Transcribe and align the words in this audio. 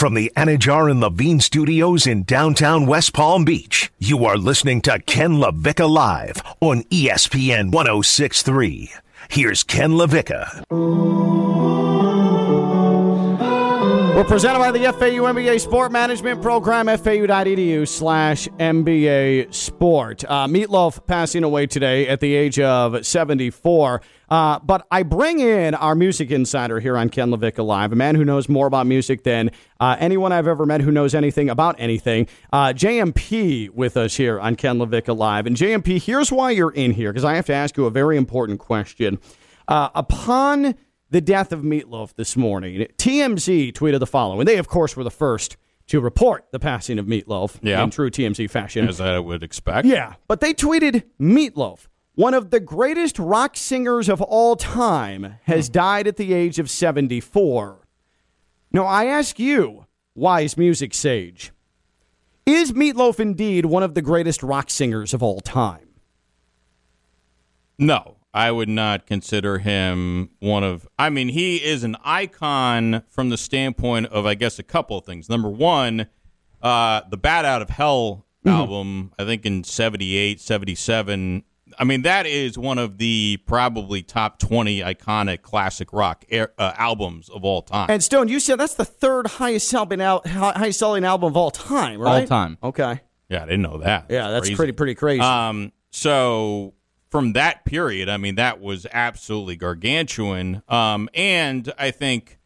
From 0.00 0.14
the 0.14 0.32
Anidjar 0.34 0.90
and 0.90 0.98
Levine 0.98 1.40
studios 1.40 2.06
in 2.06 2.22
downtown 2.22 2.86
West 2.86 3.12
Palm 3.12 3.44
Beach, 3.44 3.92
you 3.98 4.24
are 4.24 4.38
listening 4.38 4.80
to 4.80 4.98
Ken 5.00 5.32
LaVicka 5.32 5.86
Live 5.86 6.40
on 6.58 6.84
ESPN 6.84 7.70
1063. 7.70 8.92
Here's 9.28 9.62
Ken 9.62 9.90
LaVicka. 9.90 11.49
We're 14.20 14.26
presented 14.26 14.58
by 14.58 14.70
the 14.70 14.80
FAU 14.92 15.32
MBA 15.32 15.58
Sport 15.62 15.92
Management 15.92 16.42
Program, 16.42 16.88
fau.edu 16.88 17.88
slash 17.88 18.48
MBA 18.48 19.54
Sport. 19.54 20.24
Uh, 20.28 20.46
Meatloaf 20.46 21.06
passing 21.06 21.42
away 21.42 21.66
today 21.66 22.06
at 22.06 22.20
the 22.20 22.34
age 22.34 22.60
of 22.60 23.06
74. 23.06 24.02
Uh, 24.28 24.58
but 24.58 24.86
I 24.90 25.04
bring 25.04 25.40
in 25.40 25.74
our 25.74 25.94
music 25.94 26.30
insider 26.30 26.80
here 26.80 26.98
on 26.98 27.08
Ken 27.08 27.30
LaVicka 27.30 27.64
Live, 27.64 27.92
a 27.92 27.96
man 27.96 28.14
who 28.14 28.26
knows 28.26 28.46
more 28.46 28.66
about 28.66 28.86
music 28.86 29.22
than 29.22 29.52
uh, 29.80 29.96
anyone 29.98 30.32
I've 30.32 30.46
ever 30.46 30.66
met 30.66 30.82
who 30.82 30.92
knows 30.92 31.14
anything 31.14 31.48
about 31.48 31.76
anything. 31.78 32.26
Uh, 32.52 32.74
JMP 32.74 33.70
with 33.70 33.96
us 33.96 34.18
here 34.18 34.38
on 34.38 34.54
Ken 34.54 34.76
LaVicka 34.76 35.16
Live. 35.16 35.46
And 35.46 35.56
JMP, 35.56 35.98
here's 35.98 36.30
why 36.30 36.50
you're 36.50 36.72
in 36.72 36.90
here, 36.90 37.10
because 37.10 37.24
I 37.24 37.36
have 37.36 37.46
to 37.46 37.54
ask 37.54 37.74
you 37.78 37.86
a 37.86 37.90
very 37.90 38.18
important 38.18 38.60
question. 38.60 39.18
Uh, 39.66 39.88
upon 39.94 40.74
the 41.10 41.20
death 41.20 41.52
of 41.52 41.60
Meatloaf 41.60 42.14
this 42.14 42.36
morning, 42.36 42.86
TMZ 42.96 43.72
tweeted 43.72 43.98
the 43.98 44.06
following. 44.06 44.46
They, 44.46 44.58
of 44.58 44.68
course, 44.68 44.96
were 44.96 45.04
the 45.04 45.10
first 45.10 45.56
to 45.88 46.00
report 46.00 46.46
the 46.52 46.60
passing 46.60 46.98
of 47.00 47.06
Meatloaf 47.06 47.58
Yeah. 47.62 47.82
in 47.82 47.90
true 47.90 48.10
TMZ 48.10 48.48
fashion. 48.48 48.88
as 48.88 49.00
I 49.00 49.18
would 49.18 49.42
expect. 49.42 49.86
Yeah, 49.86 50.14
but 50.28 50.40
they 50.40 50.54
tweeted 50.54 51.02
Meatloaf, 51.20 51.88
one 52.14 52.32
of 52.32 52.50
the 52.50 52.60
greatest 52.60 53.18
rock 53.18 53.56
singers 53.56 54.08
of 54.08 54.22
all 54.22 54.54
time, 54.54 55.36
has 55.44 55.66
hmm. 55.66 55.72
died 55.72 56.06
at 56.06 56.16
the 56.16 56.32
age 56.32 56.58
of 56.60 56.70
74. 56.70 57.88
Now, 58.72 58.84
I 58.84 59.06
ask 59.06 59.40
you, 59.40 59.86
wise 60.14 60.56
music 60.56 60.94
sage, 60.94 61.50
is 62.46 62.72
Meatloaf 62.72 63.18
indeed 63.18 63.66
one 63.66 63.82
of 63.82 63.94
the 63.94 64.02
greatest 64.02 64.44
rock 64.44 64.70
singers 64.70 65.12
of 65.12 65.24
all 65.24 65.40
time? 65.40 65.88
No, 67.78 68.18
I 68.32 68.50
would 68.52 68.68
not 68.68 69.06
consider 69.06 69.58
him 69.58 70.30
one 70.38 70.62
of. 70.62 70.88
I 70.98 71.10
mean, 71.10 71.28
he 71.28 71.56
is 71.56 71.82
an 71.84 71.96
icon 72.04 73.02
from 73.08 73.28
the 73.30 73.36
standpoint 73.36 74.06
of, 74.06 74.24
I 74.26 74.34
guess, 74.34 74.58
a 74.58 74.62
couple 74.62 74.98
of 74.98 75.04
things. 75.04 75.28
Number 75.28 75.48
one, 75.48 76.06
uh, 76.62 77.02
the 77.10 77.16
Bat 77.16 77.44
Out 77.44 77.62
of 77.62 77.70
Hell 77.70 78.26
album, 78.46 79.12
I 79.18 79.24
think 79.24 79.44
in 79.44 79.64
78, 79.64 80.40
77. 80.40 81.44
I 81.78 81.84
mean, 81.84 82.02
that 82.02 82.26
is 82.26 82.58
one 82.58 82.78
of 82.78 82.98
the 82.98 83.38
probably 83.46 84.02
top 84.02 84.38
20 84.38 84.80
iconic 84.80 85.42
classic 85.42 85.92
rock 85.92 86.24
air, 86.30 86.52
uh, 86.58 86.72
albums 86.76 87.28
of 87.28 87.44
all 87.44 87.62
time. 87.62 87.88
And 87.90 88.02
Stone, 88.02 88.28
you 88.28 88.40
said 88.40 88.58
that's 88.58 88.74
the 88.74 88.84
third 88.84 89.26
highest 89.26 89.68
selling, 89.68 90.00
al- 90.00 90.22
highest 90.26 90.78
selling 90.78 91.04
album 91.04 91.28
of 91.28 91.36
all 91.36 91.50
time, 91.50 92.00
right? 92.00 92.22
All 92.22 92.26
time. 92.26 92.58
Okay. 92.62 93.00
yeah, 93.28 93.42
I 93.42 93.46
didn't 93.46 93.62
know 93.62 93.78
that. 93.78 94.06
Yeah, 94.08 94.30
that's 94.30 94.46
crazy. 94.46 94.56
pretty 94.56 94.72
pretty 94.72 94.94
crazy. 94.96 95.20
Um, 95.20 95.70
so 95.90 96.74
from 97.10 97.32
that 97.32 97.64
period, 97.64 98.08
I 98.08 98.16
mean, 98.16 98.36
that 98.36 98.60
was 98.60 98.86
absolutely 98.92 99.56
gargantuan. 99.56 100.62
Um, 100.68 101.08
and 101.14 101.72
I 101.78 101.90
think, 101.90 102.38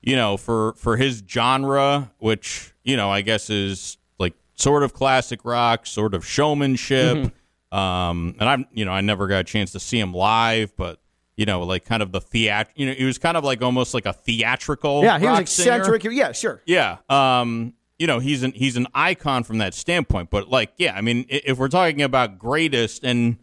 you 0.00 0.16
know, 0.16 0.36
for 0.36 0.72
for 0.74 0.96
his 0.96 1.22
genre, 1.28 2.10
which 2.18 2.72
you 2.82 2.96
know, 2.96 3.10
I 3.10 3.20
guess 3.20 3.50
is 3.50 3.98
like 4.18 4.34
sort 4.54 4.82
of 4.82 4.94
classic 4.94 5.44
rock, 5.44 5.86
sort 5.86 6.14
of 6.14 6.26
showmanship. 6.26 7.16
Mm-hmm. 7.16 7.76
Um, 7.76 8.36
and 8.38 8.48
I'm, 8.48 8.66
you 8.72 8.84
know, 8.84 8.92
I 8.92 9.00
never 9.00 9.26
got 9.26 9.40
a 9.40 9.44
chance 9.44 9.72
to 9.72 9.80
see 9.80 9.98
him 9.98 10.14
live, 10.14 10.74
but 10.76 11.00
you 11.36 11.44
know, 11.44 11.62
like 11.64 11.84
kind 11.84 12.02
of 12.02 12.12
the 12.12 12.20
theat, 12.20 12.70
you 12.74 12.86
know, 12.86 12.92
he 12.92 13.04
was 13.04 13.18
kind 13.18 13.36
of 13.36 13.44
like 13.44 13.60
almost 13.60 13.92
like 13.92 14.06
a 14.06 14.12
theatrical. 14.12 15.02
yeah, 15.02 15.18
he 15.18 15.26
was 15.26 15.38
rock 15.38 15.48
singer. 15.48 15.76
eccentric. 15.76 16.04
Yeah, 16.04 16.32
sure. 16.32 16.62
Yeah. 16.64 16.98
Um, 17.10 17.74
you 17.98 18.06
know, 18.06 18.18
he's 18.18 18.42
an 18.42 18.52
he's 18.52 18.76
an 18.76 18.86
icon 18.94 19.42
from 19.42 19.58
that 19.58 19.74
standpoint. 19.74 20.30
But 20.30 20.48
like, 20.48 20.72
yeah, 20.76 20.94
I 20.94 21.00
mean, 21.00 21.26
if 21.28 21.58
we're 21.58 21.68
talking 21.68 22.02
about 22.02 22.38
greatest, 22.38 23.04
and 23.04 23.38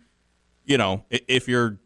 you 0.65 0.77
know, 0.77 1.05
if 1.09 1.47
you're 1.47 1.79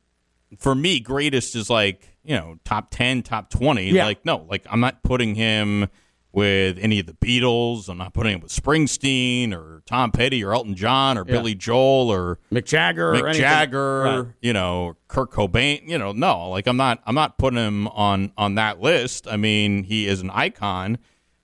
for 0.57 0.73
me, 0.75 0.99
greatest 0.99 1.55
is 1.55 1.69
like 1.69 2.07
you 2.23 2.35
know 2.35 2.57
top 2.63 2.87
ten, 2.91 3.21
top 3.23 3.49
twenty. 3.49 3.89
Yeah. 3.91 4.05
Like, 4.05 4.25
no, 4.25 4.45
like 4.49 4.65
I'm 4.69 4.79
not 4.79 5.03
putting 5.03 5.35
him 5.35 5.87
with 6.33 6.77
any 6.79 6.99
of 6.99 7.05
the 7.07 7.13
Beatles. 7.13 7.89
I'm 7.89 7.97
not 7.97 8.13
putting 8.13 8.33
him 8.33 8.41
with 8.41 8.51
Springsteen 8.51 9.53
or 9.53 9.81
Tom 9.87 10.11
Petty 10.11 10.43
or 10.43 10.53
Elton 10.53 10.75
John 10.75 11.17
or 11.17 11.23
Billy 11.23 11.55
Joel 11.55 12.09
or 12.11 12.37
Mick 12.51 12.65
Jagger 12.65 13.15
or 13.15 13.21
Mick. 13.23 13.33
Jagger, 13.33 14.01
Right. 14.03 14.25
you 14.41 14.53
know, 14.53 14.97
Kurt 15.07 15.31
Cobain, 15.31 15.87
you 15.89 15.97
know, 15.97 16.11
no, 16.11 16.49
like 16.49 16.67
I'm 16.67 16.77
not 16.77 17.01
I'm 17.07 17.15
not 17.15 17.37
putting 17.39 17.57
him 17.57 17.87
on 17.87 18.31
on 18.37 18.55
that 18.55 18.79
list. 18.79 19.27
I 19.27 19.35
mean, 19.37 19.83
he 19.83 20.07
is 20.07 20.21
an 20.21 20.29
icon, 20.29 20.99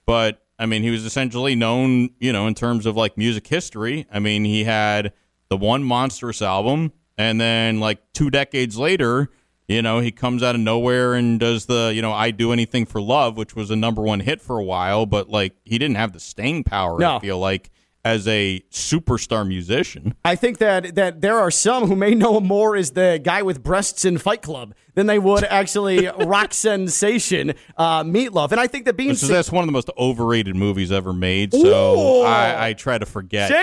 but 0.06 0.42
I 0.60 0.68
mean, 0.68 0.84
he 0.84 0.92
was 0.92 1.06
essentially 1.06 1.56
known, 1.56 2.12
you 2.20 2.32
know, 2.32 2.46
in 2.46 2.54
terms 2.54 2.86
of 2.86 2.96
like 2.96 3.18
music 3.18 3.48
history. 3.48 4.06
I 4.12 4.20
mean, 4.20 4.46
he 4.46 4.64
had 4.66 5.14
the 5.50 5.58
one 5.58 5.84
monstrous 5.84 6.42
album 6.42 6.92
and 7.18 7.40
then 7.40 7.80
like 7.80 8.00
2 8.14 8.30
decades 8.30 8.78
later, 8.78 9.30
you 9.68 9.82
know, 9.82 10.00
he 10.00 10.12
comes 10.12 10.44
out 10.44 10.56
of 10.56 10.62
nowhere 10.62 11.14
and 11.14 11.40
does 11.40 11.66
the, 11.68 11.92
you 11.96 12.02
know, 12.02 12.12
I 12.12 12.32
do 12.32 12.52
anything 12.52 12.86
for 12.86 13.02
love, 13.02 13.38
which 13.38 13.56
was 13.56 13.72
a 13.72 13.76
number 13.76 14.02
1 14.02 14.20
hit 14.22 14.42
for 14.42 14.58
a 14.60 14.64
while, 14.64 15.06
but 15.06 15.30
like 15.30 15.54
he 15.64 15.78
didn't 15.78 15.96
have 15.96 16.12
the 16.14 16.20
staying 16.20 16.64
power, 16.66 17.00
No. 17.00 17.18
I 17.18 17.20
feel 17.20 17.40
like 17.40 17.70
as 18.06 18.28
a 18.28 18.60
superstar 18.70 19.48
musician. 19.48 20.14
I 20.26 20.36
think 20.36 20.58
that 20.58 20.96
that 20.96 21.22
there 21.22 21.40
are 21.40 21.50
some 21.50 21.88
who 21.88 21.96
may 21.96 22.14
know 22.14 22.36
him 22.38 22.46
more 22.46 22.76
as 22.76 22.92
the 22.92 23.18
guy 23.24 23.44
with 23.44 23.64
breasts 23.64 24.04
in 24.04 24.18
Fight 24.18 24.42
Club 24.42 24.76
than 24.96 25.08
they 25.08 25.18
would 25.20 25.46
actually 25.46 26.08
rock 26.20 26.54
sensation 26.54 27.54
uh, 27.78 28.04
Meatloaf. 28.04 28.52
And 28.52 28.60
I 28.60 28.68
think 28.68 28.84
that 28.86 28.98
being 28.98 29.12
is, 29.12 29.26
that's 29.26 29.54
one 29.54 29.64
of 29.64 29.68
the 29.68 29.72
most 29.72 29.90
overrated 29.98 30.54
movies 30.54 30.92
ever 30.92 31.14
made. 31.14 31.54
So 31.54 32.24
I, 32.24 32.68
I 32.68 32.74
try 32.74 32.98
to 32.98 33.06
forget. 33.06 33.50
I- 33.50 33.56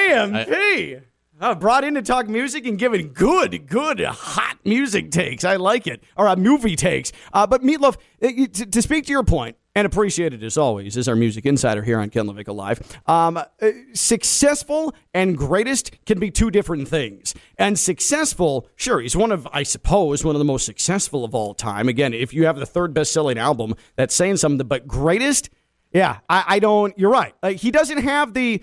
JMP 0.46 1.02
uh, 1.40 1.54
brought 1.54 1.84
in 1.84 1.94
to 1.94 2.02
talk 2.02 2.28
music 2.28 2.66
and 2.66 2.78
giving 2.78 3.12
good, 3.12 3.66
good, 3.66 4.00
hot 4.00 4.58
music 4.64 5.10
takes. 5.10 5.44
I 5.44 5.56
like 5.56 5.86
it, 5.86 6.02
or 6.16 6.28
uh, 6.28 6.36
movie 6.36 6.76
takes. 6.76 7.12
Uh, 7.32 7.46
but 7.46 7.62
Meatloaf, 7.62 7.96
uh, 8.22 8.46
to, 8.52 8.66
to 8.66 8.82
speak 8.82 9.06
to 9.06 9.12
your 9.12 9.24
point, 9.24 9.56
and 9.74 9.86
appreciate 9.86 10.34
it 10.34 10.42
as 10.42 10.58
always, 10.58 10.96
is 10.96 11.08
our 11.08 11.14
music 11.14 11.46
insider 11.46 11.82
here 11.82 12.00
on 12.00 12.10
Ken 12.10 12.26
LaVicka 12.26 12.54
Live. 12.54 12.80
Um, 13.06 13.36
uh, 13.36 13.46
successful 13.92 14.92
and 15.14 15.38
greatest 15.38 15.92
can 16.06 16.18
be 16.18 16.30
two 16.30 16.50
different 16.50 16.88
things. 16.88 17.34
And 17.56 17.78
successful, 17.78 18.68
sure, 18.74 19.00
he's 19.00 19.16
one 19.16 19.30
of, 19.30 19.46
I 19.52 19.62
suppose, 19.62 20.24
one 20.24 20.34
of 20.34 20.40
the 20.40 20.44
most 20.44 20.66
successful 20.66 21.24
of 21.24 21.34
all 21.34 21.54
time. 21.54 21.88
Again, 21.88 22.12
if 22.12 22.34
you 22.34 22.46
have 22.46 22.56
the 22.56 22.66
third 22.66 22.92
best-selling 22.92 23.38
album, 23.38 23.74
that's 23.94 24.14
saying 24.14 24.38
something. 24.38 24.66
But 24.66 24.88
greatest, 24.88 25.50
yeah, 25.92 26.18
I, 26.28 26.44
I 26.48 26.58
don't. 26.58 26.98
You're 26.98 27.10
right. 27.10 27.34
Like 27.42 27.58
he 27.58 27.70
doesn't 27.70 27.98
have 27.98 28.34
the 28.34 28.62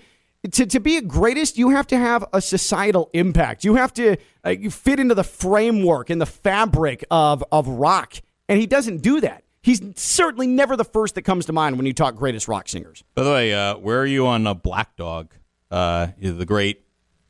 to, 0.50 0.66
to 0.66 0.80
be 0.80 0.96
a 0.96 1.02
greatest, 1.02 1.58
you 1.58 1.70
have 1.70 1.86
to 1.88 1.98
have 1.98 2.24
a 2.32 2.40
societal 2.40 3.10
impact. 3.12 3.64
You 3.64 3.74
have 3.74 3.92
to 3.94 4.16
uh, 4.44 4.50
you 4.50 4.70
fit 4.70 5.00
into 5.00 5.14
the 5.14 5.24
framework 5.24 6.10
and 6.10 6.20
the 6.20 6.26
fabric 6.26 7.04
of 7.10 7.44
of 7.50 7.68
rock, 7.68 8.14
and 8.48 8.60
he 8.60 8.66
doesn't 8.66 8.98
do 8.98 9.20
that. 9.20 9.44
He's 9.62 9.82
certainly 9.96 10.46
never 10.46 10.76
the 10.76 10.84
first 10.84 11.16
that 11.16 11.22
comes 11.22 11.46
to 11.46 11.52
mind 11.52 11.76
when 11.76 11.86
you 11.86 11.92
talk 11.92 12.14
greatest 12.14 12.48
rock 12.48 12.68
singers. 12.68 13.02
By 13.14 13.24
the 13.24 13.30
way, 13.30 13.52
uh, 13.52 13.76
where 13.76 14.00
are 14.00 14.06
you 14.06 14.26
on 14.26 14.46
uh, 14.46 14.54
Black 14.54 14.96
Dog? 14.96 15.34
Uh, 15.70 16.08
the 16.20 16.46
great 16.46 16.84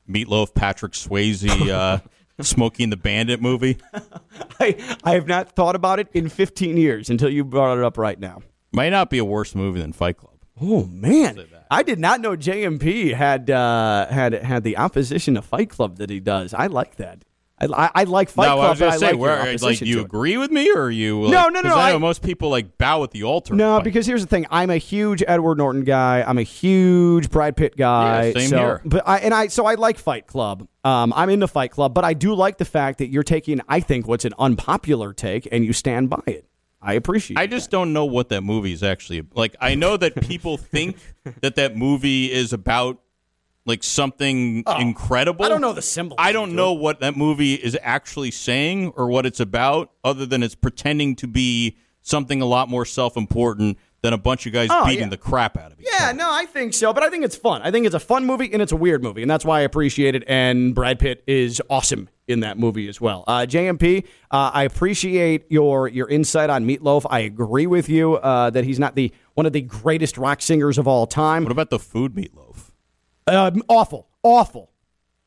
Meatloaf 0.09 0.55
Patrick 0.55 0.93
Swayze 0.93 1.49
uh, 1.69 1.99
Smokey 2.41 2.85
and 2.85 2.93
the 2.93 2.97
Bandit 2.97 3.41
movie. 3.41 3.79
I, 4.61 4.99
I 5.03 5.15
have 5.15 5.27
not 5.27 5.57
thought 5.57 5.75
about 5.75 5.99
it 5.99 6.09
in 6.13 6.29
15 6.29 6.77
years 6.77 7.11
until 7.11 7.31
you 7.31 7.45
brought 7.45 7.79
it 7.79 7.83
up 7.83 7.99
right 7.99 8.19
now. 8.19 8.43
Might 8.73 8.91
not 8.91 9.11
be 9.11 9.19
a 9.19 9.25
worse 9.25 9.55
movie 9.55 9.81
than 9.81 9.93
Fight 9.93 10.19
Club. 10.19 10.35
Oh 10.61 10.85
man, 10.85 11.45
I 11.71 11.83
did 11.83 11.99
not 11.99 12.21
know 12.21 12.37
JMP 12.37 13.15
had 13.15 13.51
uh, 13.51 14.07
had 14.07 14.33
had 14.35 14.65
the 14.65 14.77
opposition 14.77 15.35
to 15.35 15.43
Fight 15.43 15.71
Club 15.71 15.99
that 15.99 16.11
he 16.11 16.21
does. 16.21 16.55
I 16.55 16.67
like 16.67 16.97
that. 16.97 17.25
I, 17.61 17.67
I, 17.67 17.91
I 17.95 18.05
like 18.05 18.29
Fight 18.29 18.47
no, 18.47 18.55
Club. 18.55 18.67
I 18.67 18.71
was 18.71 18.79
but 18.79 18.87
gonna 18.87 18.99
say, 18.99 19.07
like 19.11 19.19
where 19.19 19.59
like, 19.59 19.81
you 19.81 19.97
to 19.97 20.01
agree 20.03 20.37
with 20.37 20.51
me, 20.51 20.71
or 20.71 20.83
are 20.83 20.91
you? 20.91 21.23
Like, 21.23 21.33
No, 21.33 21.49
no, 21.49 21.61
no, 21.61 21.75
I 21.77 21.91
know 21.91 21.97
I- 21.97 21.99
most 21.99 22.23
people 22.23 22.51
like 22.51 22.79
bow 22.79 23.03
at 23.03 23.11
the 23.11 23.25
altar. 23.25 23.55
No, 23.55 23.81
because 23.81 24.07
here's 24.07 24.23
the 24.23 24.29
thing. 24.29 24.47
I'm 24.51 24.71
a 24.71 24.77
huge 24.77 25.23
Edward 25.27 25.59
Norton 25.59 25.85
guy. 25.85 26.23
I'm 26.27 26.39
a 26.39 26.43
huge 26.43 27.31
Brad 27.31 27.57
Pitt 27.57 27.77
guy. 27.77 28.27
Yeah, 28.27 28.33
same 28.33 28.49
so, 28.49 28.59
here. 28.59 28.83
But 28.85 29.03
I 29.07 29.19
and 29.19 29.35
I 29.35 29.49
so 29.49 29.67
I 29.67 29.75
like 29.75 29.99
Fight 29.99 30.27
Club. 30.27 30.69
Um, 30.85 31.13
I'm 31.15 31.29
into 31.29 31.49
Fight 31.49 31.73
Club, 31.73 31.95
but 31.95 32.05
I 32.05 32.15
do 32.15 32.35
like 32.35 32.59
the 32.59 32.65
fact 32.65 32.99
that 32.99 33.09
you're 33.09 33.25
taking, 33.25 33.61
I 33.69 33.81
think, 33.81 34.07
what's 34.07 34.25
an 34.25 34.33
unpopular 34.39 35.13
take, 35.13 35.49
and 35.51 35.65
you 35.65 35.73
stand 35.73 36.09
by 36.09 36.23
it. 36.27 36.48
I 36.81 36.95
appreciate. 36.95 37.39
I 37.39 37.47
just 37.47 37.71
don't 37.71 37.93
know 37.93 38.05
what 38.05 38.29
that 38.29 38.43
movie 38.43 38.73
is 38.73 38.83
actually 38.83 39.27
like. 39.35 39.57
I 39.61 39.75
know 39.75 39.97
that 39.97 40.15
people 40.23 40.57
think 40.57 40.97
that 41.41 41.57
that 41.57 41.77
movie 41.77 42.31
is 42.31 42.53
about 42.53 43.01
like 43.67 43.83
something 43.83 44.65
incredible. 44.79 45.45
Oh, 45.45 45.47
I 45.47 45.49
don't 45.51 45.61
know 45.61 45.73
the 45.73 45.83
symbol. 45.83 46.17
I 46.19 46.33
don't 46.33 46.55
know 46.55 46.73
what 46.73 47.01
that 47.01 47.17
movie 47.17 47.55
is 47.55 47.77
actually 47.83 48.31
saying 48.31 48.89
or 48.97 49.09
what 49.09 49.27
it's 49.27 49.41
about, 49.41 49.91
other 50.03 50.25
than 50.25 50.43
it's 50.43 50.55
pretending 50.55 51.17
to 51.17 51.27
be 51.27 51.77
something 52.01 52.41
a 52.41 52.47
lot 52.47 52.71
more 52.71 52.87
self-important 52.87 53.77
than 54.03 54.13
a 54.13 54.19
bunch 54.19 54.47
of 54.47 54.53
guys 54.53 54.69
Oh, 54.71 54.85
beating 54.87 55.05
yeah. 55.05 55.09
the 55.11 55.17
crap 55.17 55.57
out 55.59 55.73
of 55.73 55.81
each 55.81 55.87
Yeah, 55.91 56.11
other. 56.11 56.19
no, 56.19 56.31
I 56.33 56.47
think 56.47 56.73
so, 56.75 56.93
but 56.93 57.03
I 57.03 57.11
think 57.11 57.25
it's 57.25 57.35
fun. 57.37 57.63
I 57.63 57.71
think 57.71 57.85
it's 57.87 57.95
a 57.97 58.01
fun 58.01 58.25
movie 58.27 58.49
and 58.53 58.63
it's 58.63 58.71
a 58.73 58.77
weird 58.77 59.03
movie, 59.03 59.23
and 59.23 59.31
that's 59.31 59.45
why 59.45 59.59
I 59.59 59.63
appreciate 59.63 60.15
it. 60.15 60.23
And 60.29 60.75
Brad 60.75 60.99
Pitt 61.01 61.25
is 61.27 61.61
awesome 61.69 62.09
in 62.29 62.41
that 62.41 62.59
movie 62.59 62.89
as 62.89 63.01
well. 63.01 63.25
Uh, 63.27 63.47
JMP, 63.49 64.05
uh, 64.31 64.51
I 64.55 64.63
appreciate 64.65 65.47
your 65.51 65.89
your 65.89 66.09
insight 66.09 66.49
on 66.51 66.65
Meatloaf. 66.67 67.07
I 67.11 67.21
agree 67.21 67.67
with 67.67 67.89
you 67.89 68.15
uh, 68.17 68.51
that 68.51 68.65
he's 68.65 68.79
not 68.79 68.95
the 68.95 69.13
one 69.35 69.47
of 69.47 69.53
the 69.53 69.63
greatest 69.63 70.17
rock 70.19 70.43
singers 70.43 70.79
of 70.79 70.87
all 70.87 71.07
time. 71.07 71.43
What 71.43 71.53
about 71.53 71.71
the 71.71 71.79
food 71.79 72.15
meatloaf? 72.15 72.71
Uh, 73.27 73.51
awful, 73.69 74.09
awful. 74.23 74.71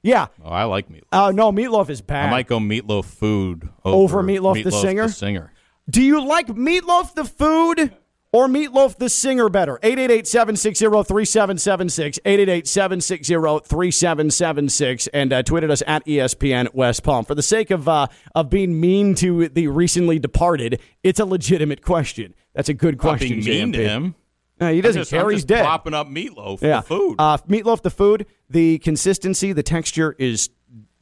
Yeah. 0.03 0.27
Oh, 0.43 0.49
I 0.49 0.63
like 0.63 0.89
meatloaf. 0.89 1.03
Uh, 1.11 1.31
no, 1.31 1.51
Meatloaf 1.51 1.89
is 1.89 2.01
bad. 2.01 2.27
I 2.27 2.31
might 2.31 2.47
go 2.47 2.57
meatloaf 2.59 3.05
food 3.05 3.69
Over 3.83 4.19
over, 4.19 4.23
Meatloaf 4.23 4.63
the 4.63 4.71
singer? 4.71 5.07
The 5.07 5.13
singer. 5.13 5.53
Do 5.89 6.01
you 6.01 6.25
like 6.25 6.47
Meatloaf 6.47 7.13
the 7.15 7.25
food 7.25 7.93
or 8.33 8.47
Meatloaf 8.47 8.97
the 8.97 9.09
singer 9.09 9.49
better? 9.49 9.77
888-760-3776, 9.83 12.19
888-760-3776, 12.25 15.09
and 15.13 15.33
uh, 15.33 15.43
tweeted 15.43 15.69
us 15.69 15.83
at 15.85 16.05
ESPN 16.05 16.73
West 16.73 17.03
Palm. 17.03 17.25
For 17.25 17.35
the 17.35 17.43
sake 17.43 17.71
of 17.71 17.89
uh, 17.89 18.07
of 18.33 18.49
being 18.49 18.79
mean 18.79 19.15
to 19.15 19.49
the 19.49 19.67
recently 19.67 20.17
departed, 20.19 20.79
it's 21.03 21.19
a 21.19 21.25
legitimate 21.25 21.81
question. 21.81 22.33
That's 22.53 22.69
a 22.69 22.73
good 22.73 22.95
Not 22.95 23.01
question, 23.01 23.41
being 23.41 23.71
mean 23.71 23.73
to 23.73 23.83
him. 23.83 24.15
He 24.59 24.65
I'm 24.65 24.79
doesn't 24.81 25.01
just, 25.01 25.11
care. 25.11 25.23
I'm 25.23 25.31
He's 25.31 25.43
dead. 25.43 25.63
Propping 25.63 25.93
up 25.95 26.07
meatloaf. 26.07 26.61
Yeah. 26.61 26.81
The 26.81 26.87
food. 26.87 27.15
Uh, 27.17 27.37
meatloaf, 27.49 27.81
the 27.81 27.89
food, 27.89 28.27
the 28.47 28.77
consistency, 28.79 29.53
the 29.53 29.63
texture 29.63 30.15
is 30.19 30.51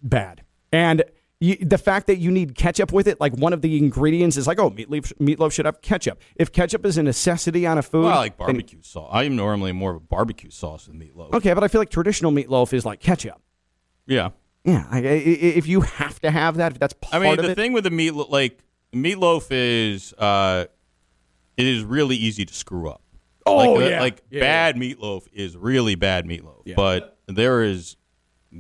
bad. 0.02 0.44
And 0.72 1.04
you, 1.42 1.56
the 1.58 1.78
fact 1.78 2.08
that 2.08 2.18
you 2.18 2.32
need 2.32 2.56
ketchup 2.56 2.92
with 2.92 3.08
it, 3.08 3.20
like 3.22 3.34
one 3.34 3.54
of 3.54 3.62
the 3.62 3.78
ingredients 3.78 4.36
is 4.36 4.46
like, 4.46 4.60
oh, 4.60 4.70
meatloaf, 4.72 5.14
meatloaf 5.20 5.52
should 5.54 5.66
have 5.66 5.82
ketchup. 5.82 6.20
If 6.36 6.52
ketchup 6.52 6.86
is 6.86 6.98
a 6.98 7.04
necessity 7.04 7.66
on 7.66 7.78
a 7.78 7.82
food, 7.82 8.04
well, 8.06 8.14
I 8.14 8.18
like 8.18 8.38
then- 8.38 8.48
barbecue 8.48 8.82
sauce. 8.82 9.10
I'm 9.14 9.36
normally 9.36 9.72
more 9.72 9.92
of 9.92 9.98
a 9.98 10.02
barbecue 10.02 10.50
sauce 10.50 10.88
than 10.88 11.00
meatloaf. 11.00 11.34
okay, 11.34 11.54
but 11.54 11.64
I 11.64 11.70
feel 11.70 11.80
like 11.80 11.90
traditional 11.90 12.32
meatloaf 12.32 12.74
is 12.74 12.86
like 12.86 13.00
ketchup. 13.00 13.42
Yeah. 14.06 14.30
Yeah, 14.66 14.86
I, 14.92 14.98
I, 14.98 15.02
if 15.02 15.68
you 15.68 15.82
have 15.82 16.20
to 16.22 16.32
have 16.32 16.58
that, 16.58 16.74
if 16.74 16.80
that's 16.80 16.94
part 16.94 17.14
I 17.16 17.20
mean, 17.20 17.38
the 17.38 17.52
it. 17.52 17.56
thing 17.56 17.72
with 17.72 17.86
the 17.86 17.90
meatloaf, 17.90 18.30
like 18.30 18.60
meatloaf, 18.94 19.48
is 19.52 20.14
uh, 20.18 20.66
it 21.56 21.66
is 21.66 21.84
really 21.84 22.18
easy 22.18 22.44
to 22.46 22.54
screw 22.54 22.90
up. 22.90 23.02
Oh, 23.46 23.56
like, 23.56 23.70
uh, 23.70 23.90
yeah. 23.90 24.00
like 24.02 24.22
Yeah, 24.30 24.42
bad 24.42 24.76
meatloaf 24.76 25.24
is 25.32 25.56
really 25.56 25.96
bad 25.96 26.26
meatloaf, 26.26 26.76
but 26.76 27.18
there 27.28 27.64
is 27.64 27.96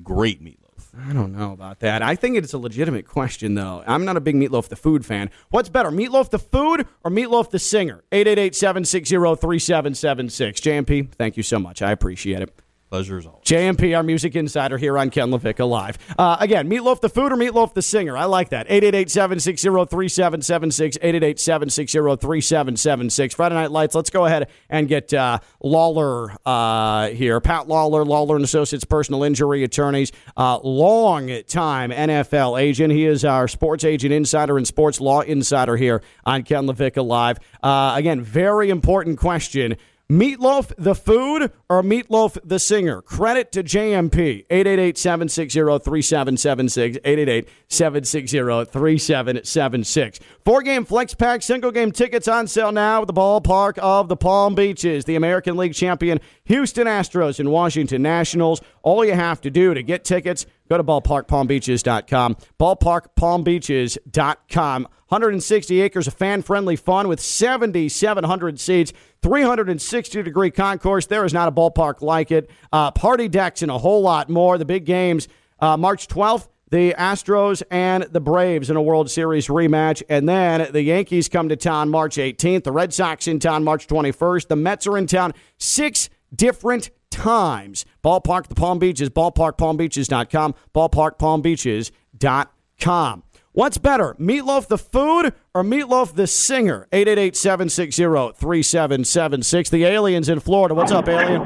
great 0.01 0.41
meatloaf. 0.41 0.55
I 0.97 1.13
don't 1.13 1.33
know 1.33 1.53
about 1.53 1.79
that. 1.79 2.01
I 2.01 2.15
think 2.15 2.37
it's 2.37 2.53
a 2.53 2.57
legitimate 2.57 3.07
question, 3.07 3.53
though. 3.55 3.83
I'm 3.85 4.05
not 4.05 4.17
a 4.17 4.21
big 4.21 4.35
Meatloaf 4.35 4.69
the 4.69 4.75
Food 4.75 5.05
fan. 5.05 5.29
What's 5.49 5.69
better, 5.69 5.91
Meatloaf 5.91 6.29
the 6.29 6.39
Food 6.39 6.87
or 7.03 7.11
Meatloaf 7.11 7.51
the 7.51 7.59
Singer? 7.59 8.03
888-760-3776. 8.11 10.59
JMP, 10.59 11.11
thank 11.13 11.37
you 11.37 11.43
so 11.43 11.59
much. 11.59 11.81
I 11.81 11.91
appreciate 11.91 12.41
it. 12.41 12.53
Pleasure 12.89 13.19
is 13.19 13.27
always. 13.27 13.43
JMP, 13.43 13.95
our 13.95 14.01
music 14.01 14.35
insider 14.35 14.79
here 14.79 14.97
on 14.97 15.11
Ken 15.11 15.29
LaVicka 15.29 15.69
Live. 15.69 15.99
Uh, 16.17 16.37
again, 16.39 16.67
Meatloaf 16.67 17.01
the 17.01 17.09
Food 17.09 17.31
or 17.31 17.35
Meatloaf 17.35 17.75
the 17.75 17.83
Singer? 17.83 18.17
I 18.17 18.25
like 18.25 18.49
that. 18.49 18.67
888-760-3776, 18.67 20.97
888-760-3776. 20.97 23.35
Friday 23.35 23.53
Night 23.53 23.69
Lights, 23.69 23.93
let's 23.93 24.09
go 24.09 24.25
ahead 24.25 24.49
and 24.71 24.87
get 24.87 25.13
uh, 25.13 25.37
Lawlor 25.63 26.35
uh, 26.47 27.09
here. 27.09 27.39
Pat 27.39 27.67
Lawlor, 27.67 28.07
Lawlor 28.07 28.37
and 28.37 28.43
Associates 28.43 28.85
personal 28.85 29.23
injury 29.23 29.63
attorneys, 29.63 30.11
uh, 30.35 30.57
long-time 30.63 31.91
NFL 31.91 32.59
agent. 32.59 32.91
He 32.91 33.05
is 33.05 33.23
our 33.23 33.47
sports 33.47 33.83
agent 33.83 34.13
insider 34.13 34.57
and 34.57 34.65
sports 34.65 34.99
law 34.99 35.21
insider 35.21 35.77
here 35.77 36.01
on 36.25 36.41
Ken 36.41 36.65
LaVicka 36.65 37.05
Live. 37.05 37.37
Uh, 37.61 37.93
again, 37.95 38.21
very 38.21 38.71
important 38.71 39.19
question. 39.19 39.77
Meatloaf 40.11 40.73
the 40.75 40.95
food 40.95 41.51
or 41.69 41.83
Meatloaf 41.83 42.39
the 42.43 42.57
singer? 42.57 42.99
Credit 43.03 43.51
to 43.51 43.63
JMP. 43.63 44.47
888-760-3776. 44.47 47.47
888-760-3776. 47.69 50.19
Four-game 50.43 50.85
flex 50.85 51.13
pack, 51.13 51.43
single-game 51.43 51.91
tickets 51.91 52.27
on 52.27 52.47
sale 52.47 52.71
now 52.71 53.01
at 53.01 53.07
the 53.07 53.13
ballpark 53.13 53.77
of 53.77 54.07
the 54.07 54.17
Palm 54.17 54.55
Beaches. 54.55 55.05
The 55.05 55.15
American 55.15 55.55
League 55.55 55.75
champion 55.75 56.19
Houston 56.45 56.87
Astros 56.87 57.39
and 57.39 57.51
Washington 57.51 58.01
Nationals. 58.01 58.63
All 58.81 59.05
you 59.05 59.13
have 59.13 59.39
to 59.41 59.51
do 59.51 59.75
to 59.75 59.83
get 59.83 60.03
tickets, 60.03 60.47
go 60.69 60.77
to 60.77 60.83
ballparkpalmbeaches.com. 60.83 62.37
Ballparkpalmbeaches.com. 62.59 64.87
160 65.09 65.81
acres 65.81 66.07
of 66.07 66.13
fan 66.13 66.43
friendly 66.43 66.75
fun 66.75 67.07
with 67.07 67.19
7,700 67.19 68.59
seats, 68.59 68.93
360 69.23 70.21
degree 70.21 70.51
concourse. 70.51 71.07
There 71.07 71.25
is 71.25 71.33
not 71.33 71.47
a 71.47 71.51
ballpark 71.51 72.01
like 72.01 72.31
it. 72.31 72.51
Uh, 72.71 72.91
party 72.91 73.27
decks 73.27 73.63
and 73.63 73.71
a 73.71 73.79
whole 73.79 74.01
lot 74.01 74.29
more. 74.29 74.59
The 74.59 74.65
big 74.65 74.85
games 74.85 75.27
uh, 75.59 75.77
March 75.77 76.07
12th. 76.07 76.47
The 76.71 76.93
Astros 76.93 77.63
and 77.71 78.03
the 78.03 78.21
Braves 78.21 78.69
in 78.69 78.75
a 78.75 78.81
World 78.81 79.09
Series 79.09 79.47
rematch. 79.47 80.03
And 80.07 80.29
then 80.29 80.71
the 80.71 80.83
Yankees 80.83 81.27
come 81.27 81.49
to 81.49 81.55
town 81.55 81.89
March 81.89 82.17
18th. 82.17 82.63
The 82.63 82.71
Red 82.71 82.93
Sox 82.93 83.27
in 83.27 83.39
town 83.39 83.63
March 83.63 83.87
21st. 83.87 84.49
The 84.49 84.55
Mets 84.55 84.85
are 84.85 84.95
in 84.95 85.07
town 85.07 85.33
six 85.57 86.11
different 86.35 86.91
times. 87.19 87.85
Ballpark, 88.03 88.47
the 88.47 88.55
Palm 88.55 88.79
Beaches, 88.79 89.09
ballparkpalmbeaches.com, 89.09 90.55
ballparkpalmbeaches.com. 90.73 93.23
What's 93.51 93.77
better, 93.77 94.15
Meatloaf 94.19 94.67
the 94.67 94.77
food 94.77 95.33
or 95.53 95.63
Meatloaf 95.63 96.13
the 96.13 96.27
singer? 96.27 96.87
888-760-3776. 96.93 99.69
The 99.69 99.83
aliens 99.85 100.29
in 100.29 100.39
Florida. 100.39 100.73
What's 100.75 100.93
up, 100.93 101.09
alien? 101.09 101.41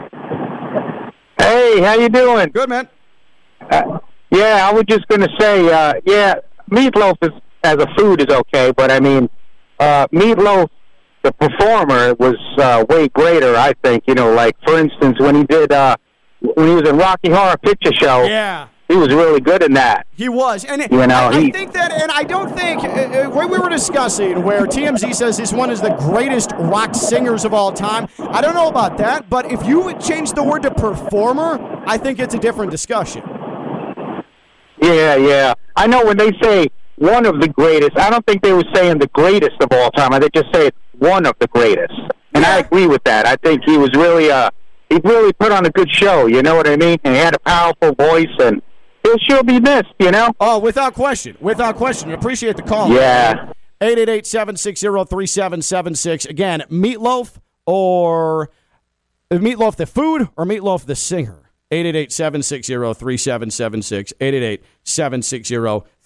Hey, 1.39 1.81
how 1.81 1.95
you 1.95 2.09
doing? 2.09 2.49
Good, 2.49 2.69
man. 2.69 2.87
Uh, 3.71 3.97
yeah, 4.29 4.69
I 4.69 4.73
was 4.73 4.83
just 4.87 5.07
gonna 5.07 5.29
say, 5.39 5.71
uh, 5.71 5.93
yeah, 6.05 6.35
meatloaf 6.69 7.15
is 7.21 7.31
as 7.63 7.75
a 7.75 7.87
food 7.97 8.19
is 8.21 8.27
okay, 8.27 8.71
but 8.75 8.91
I 8.91 8.99
mean, 8.99 9.29
uh, 9.79 10.05
meatloaf, 10.07 10.67
the 11.23 11.31
performer, 11.31 12.13
was 12.15 12.35
uh, 12.57 12.85
way 12.89 13.07
greater. 13.07 13.55
I 13.55 13.73
think, 13.83 14.03
you 14.07 14.13
know, 14.13 14.31
like 14.33 14.55
for 14.65 14.77
instance, 14.77 15.19
when 15.19 15.35
he 15.35 15.43
did 15.45 15.71
uh, 15.71 15.95
when 16.41 16.67
he 16.67 16.75
was 16.75 16.87
in 16.87 16.97
Rocky 16.97 17.29
Horror 17.31 17.57
Picture 17.57 17.93
Show, 17.93 18.23
Yeah. 18.23 18.67
he 18.89 18.95
was 18.97 19.07
really 19.13 19.39
good 19.39 19.63
in 19.63 19.73
that. 19.73 20.05
He 20.11 20.27
was, 20.27 20.65
and 20.65 20.81
You 20.91 21.07
know, 21.07 21.15
I, 21.15 21.29
I 21.29 21.49
think 21.49 21.71
that, 21.71 21.93
and 21.93 22.11
I 22.11 22.23
don't 22.23 22.53
think 22.53 22.83
uh, 22.83 22.87
uh, 22.87 23.29
what 23.29 23.49
we 23.49 23.57
were 23.57 23.69
discussing, 23.69 24.43
where 24.43 24.65
TMZ 24.65 25.15
says 25.15 25.37
this 25.37 25.53
one 25.53 25.69
is 25.69 25.79
the 25.81 25.91
greatest 25.95 26.51
rock 26.59 26.93
singers 26.93 27.45
of 27.45 27.53
all 27.53 27.71
time. 27.71 28.07
I 28.19 28.41
don't 28.41 28.53
know 28.53 28.67
about 28.67 28.97
that, 28.97 29.29
but 29.29 29.49
if 29.49 29.65
you 29.65 29.79
would 29.79 30.01
change 30.01 30.33
the 30.33 30.43
word 30.43 30.63
to 30.63 30.71
performer, 30.71 31.81
I 31.87 31.97
think 31.97 32.19
it's 32.19 32.33
a 32.35 32.39
different 32.39 32.69
discussion. 32.71 33.23
Yeah, 34.81 35.15
yeah. 35.15 35.53
I 35.77 35.87
know 35.87 36.05
when 36.05 36.17
they 36.17 36.31
say 36.41 36.67
one 36.97 37.25
of 37.25 37.39
the 37.39 37.47
greatest, 37.47 37.97
I 37.97 38.09
don't 38.09 38.25
think 38.25 38.41
they 38.43 38.51
were 38.51 38.65
saying 38.73 38.97
the 38.99 39.07
greatest 39.07 39.61
of 39.61 39.69
all 39.71 39.89
time. 39.91 40.11
I 40.13 40.19
think 40.19 40.33
just 40.33 40.53
say 40.53 40.71
one 40.97 41.25
of 41.25 41.35
the 41.39 41.47
greatest. 41.47 41.93
And 42.33 42.45
I 42.45 42.59
agree 42.59 42.87
with 42.87 43.03
that. 43.03 43.25
I 43.25 43.35
think 43.35 43.63
he 43.63 43.77
was 43.77 43.91
really 43.95 44.31
uh 44.31 44.49
he 44.89 44.99
really 45.03 45.33
put 45.33 45.51
on 45.51 45.65
a 45.65 45.69
good 45.69 45.91
show, 45.91 46.27
you 46.27 46.41
know 46.43 46.55
what 46.55 46.67
I 46.67 46.75
mean? 46.75 46.99
And 47.03 47.15
he 47.15 47.19
had 47.19 47.35
a 47.35 47.39
powerful 47.39 47.93
voice 47.93 48.27
and 48.39 48.61
he'll 49.03 49.17
sure 49.17 49.43
be 49.43 49.59
missed, 49.59 49.93
you 49.99 50.11
know? 50.11 50.33
Oh, 50.39 50.59
without 50.59 50.93
question, 50.93 51.35
without 51.39 51.77
question. 51.77 52.11
Appreciate 52.11 52.57
the 52.57 52.63
call. 52.63 52.89
Yeah. 52.89 53.51
888-760-3776. 53.81 56.29
Again, 56.29 56.63
Meatloaf 56.69 57.37
or 57.65 58.51
uh, 59.29 59.35
Meatloaf 59.35 59.75
the 59.75 59.85
food 59.85 60.29
or 60.37 60.45
Meatloaf 60.45 60.85
the 60.85 60.95
singer? 60.95 61.51
888-760-3776. 61.71 64.13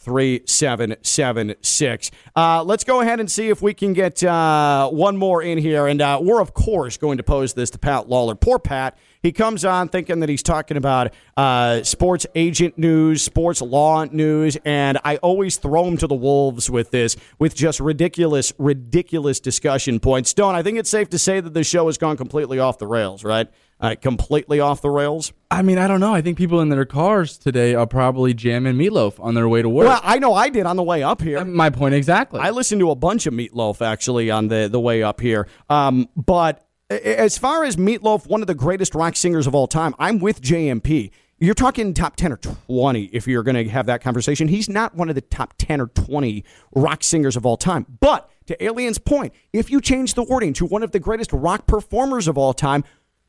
888-760-3776. 0.07 2.11
Uh, 2.35 2.63
let's 2.63 2.83
go 2.83 3.01
ahead 3.01 3.19
and 3.19 3.29
see 3.29 3.49
if 3.49 3.61
we 3.61 3.73
can 3.73 3.93
get 3.93 4.23
uh, 4.23 4.89
one 4.89 5.17
more 5.17 5.43
in 5.43 5.57
here. 5.57 5.87
And 5.87 6.01
uh, 6.01 6.19
we're, 6.21 6.41
of 6.41 6.53
course, 6.53 6.97
going 6.97 7.17
to 7.17 7.23
pose 7.23 7.53
this 7.53 7.69
to 7.71 7.77
Pat 7.77 8.07
Lawlor. 8.07 8.39
Poor 8.39 8.59
Pat. 8.59 8.97
He 9.21 9.31
comes 9.31 9.65
on 9.65 9.89
thinking 9.89 10.19
that 10.21 10.29
he's 10.29 10.43
talking 10.43 10.77
about 10.77 11.13
uh, 11.35 11.83
sports 11.83 12.25
agent 12.35 12.77
news, 12.77 13.23
sports 13.23 13.61
law 13.61 14.05
news, 14.05 14.57
and 14.63 14.99
I 15.03 15.17
always 15.17 15.57
throw 15.57 15.85
him 15.85 15.97
to 15.97 16.07
the 16.07 16.15
wolves 16.15 16.69
with 16.69 16.91
this, 16.91 17.17
with 17.39 17.55
just 17.55 17.79
ridiculous, 17.79 18.53
ridiculous 18.57 19.39
discussion 19.39 19.99
points. 19.99 20.29
Stone, 20.29 20.55
I 20.55 20.61
think 20.61 20.77
it's 20.77 20.89
safe 20.89 21.09
to 21.09 21.19
say 21.19 21.41
that 21.41 21.53
the 21.53 21.63
show 21.63 21.87
has 21.87 21.97
gone 21.97 22.15
completely 22.15 22.59
off 22.59 22.77
the 22.77 22.87
rails, 22.87 23.23
right? 23.23 23.47
Uh, 23.79 23.93
completely 24.01 24.59
off 24.59 24.81
the 24.81 24.89
rails. 24.89 25.33
I 25.51 25.61
mean, 25.61 25.77
I 25.77 25.87
don't 25.87 25.99
know. 25.99 26.11
I 26.11 26.21
think 26.21 26.35
people 26.35 26.61
in 26.61 26.69
their 26.69 26.83
cars 26.83 27.37
today 27.37 27.75
are 27.75 27.85
probably 27.85 28.33
jamming 28.33 28.75
meatloaf 28.75 29.19
on 29.19 29.35
their 29.35 29.47
way 29.47 29.61
to 29.61 29.69
work. 29.69 29.87
Well, 29.87 30.01
I 30.03 30.17
know 30.17 30.33
I 30.33 30.49
did 30.49 30.65
on 30.65 30.77
the 30.77 30.83
way 30.83 31.03
up 31.03 31.21
here. 31.21 31.45
My 31.45 31.69
point 31.69 31.93
exactly. 31.93 32.39
I 32.39 32.49
listened 32.49 32.79
to 32.79 32.89
a 32.89 32.95
bunch 32.95 33.27
of 33.27 33.35
Meatloaf 33.35 33.85
actually 33.85 34.31
on 34.31 34.47
the 34.47 34.67
the 34.67 34.79
way 34.79 35.03
up 35.03 35.21
here. 35.21 35.47
Um, 35.69 36.09
but 36.15 36.65
as 36.89 37.37
far 37.37 37.65
as 37.65 37.75
Meatloaf, 37.75 38.27
one 38.27 38.41
of 38.41 38.47
the 38.47 38.55
greatest 38.55 38.95
rock 38.95 39.15
singers 39.15 39.45
of 39.47 39.53
all 39.53 39.67
time, 39.67 39.93
I'm 39.99 40.19
with 40.19 40.41
JMP. 40.41 41.11
You're 41.39 41.53
talking 41.53 41.93
top 41.93 42.15
10 42.15 42.31
or 42.31 42.37
20 42.37 43.03
if 43.13 43.27
you're 43.27 43.43
going 43.43 43.63
to 43.63 43.69
have 43.69 43.85
that 43.85 44.01
conversation. 44.01 44.47
He's 44.47 44.67
not 44.67 44.95
one 44.95 45.07
of 45.09 45.13
the 45.15 45.21
top 45.21 45.53
10 45.59 45.81
or 45.81 45.87
20 45.87 46.43
rock 46.73 47.03
singers 47.03 47.35
of 47.35 47.45
all 47.45 47.57
time. 47.57 47.85
But 47.99 48.29
to 48.47 48.63
Alien's 48.63 48.97
point, 48.97 49.33
if 49.53 49.69
you 49.69 49.79
change 49.79 50.15
the 50.15 50.23
wording 50.23 50.53
to 50.53 50.65
one 50.65 50.81
of 50.81 50.91
the 50.91 50.99
greatest 50.99 51.31
rock 51.31 51.67
performers 51.67 52.27
of 52.27 52.39
all 52.39 52.55
time, 52.55 52.83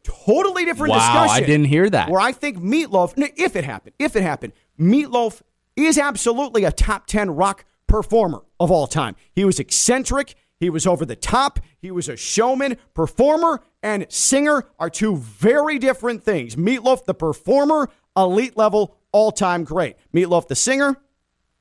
totally 0.09 0.65
different 0.65 0.95
discussion. 0.95 1.27
Wow, 1.27 1.29
I 1.29 1.41
didn't 1.41 1.67
hear 1.67 1.89
that. 1.91 2.11
Where 2.11 2.21
I 2.21 2.33
think 2.33 2.59
Meatloaf, 2.59 3.15
if 3.37 3.57
it 3.57 3.65
happened, 3.65 3.95
if 3.99 4.17
it 4.17 4.23
happened, 4.23 4.53
Meatloaf 4.79 5.43
is 5.77 5.99
absolutely 5.99 6.65
a 6.65 6.73
top 6.73 7.07
10 7.07 7.31
rock 7.31 7.65
performer 7.87 8.43
of 8.59 8.71
all 8.71 8.87
time. 8.87 9.17
He 9.33 9.45
was 9.45 9.59
eccentric. 9.59 10.35
He 10.59 10.71
was 10.71 10.87
over 10.87 11.05
the 11.05 11.17
top. 11.17 11.61
He 11.81 11.91
was 11.91 12.09
a 12.09 12.17
showman, 12.17 12.77
performer, 12.95 13.63
and 13.83 14.07
singer 14.09 14.65
are 14.79 14.91
two 14.91 15.17
very 15.17 15.79
different 15.79 16.25
things. 16.25 16.57
Meatloaf, 16.57 17.05
the 17.05 17.15
performer, 17.15 17.89
elite 18.17 18.57
level, 18.57 18.97
all 19.13 19.31
time 19.31 19.63
great. 19.65 19.97
Meatloaf, 20.13 20.49
the 20.49 20.57
singer, 20.57 20.97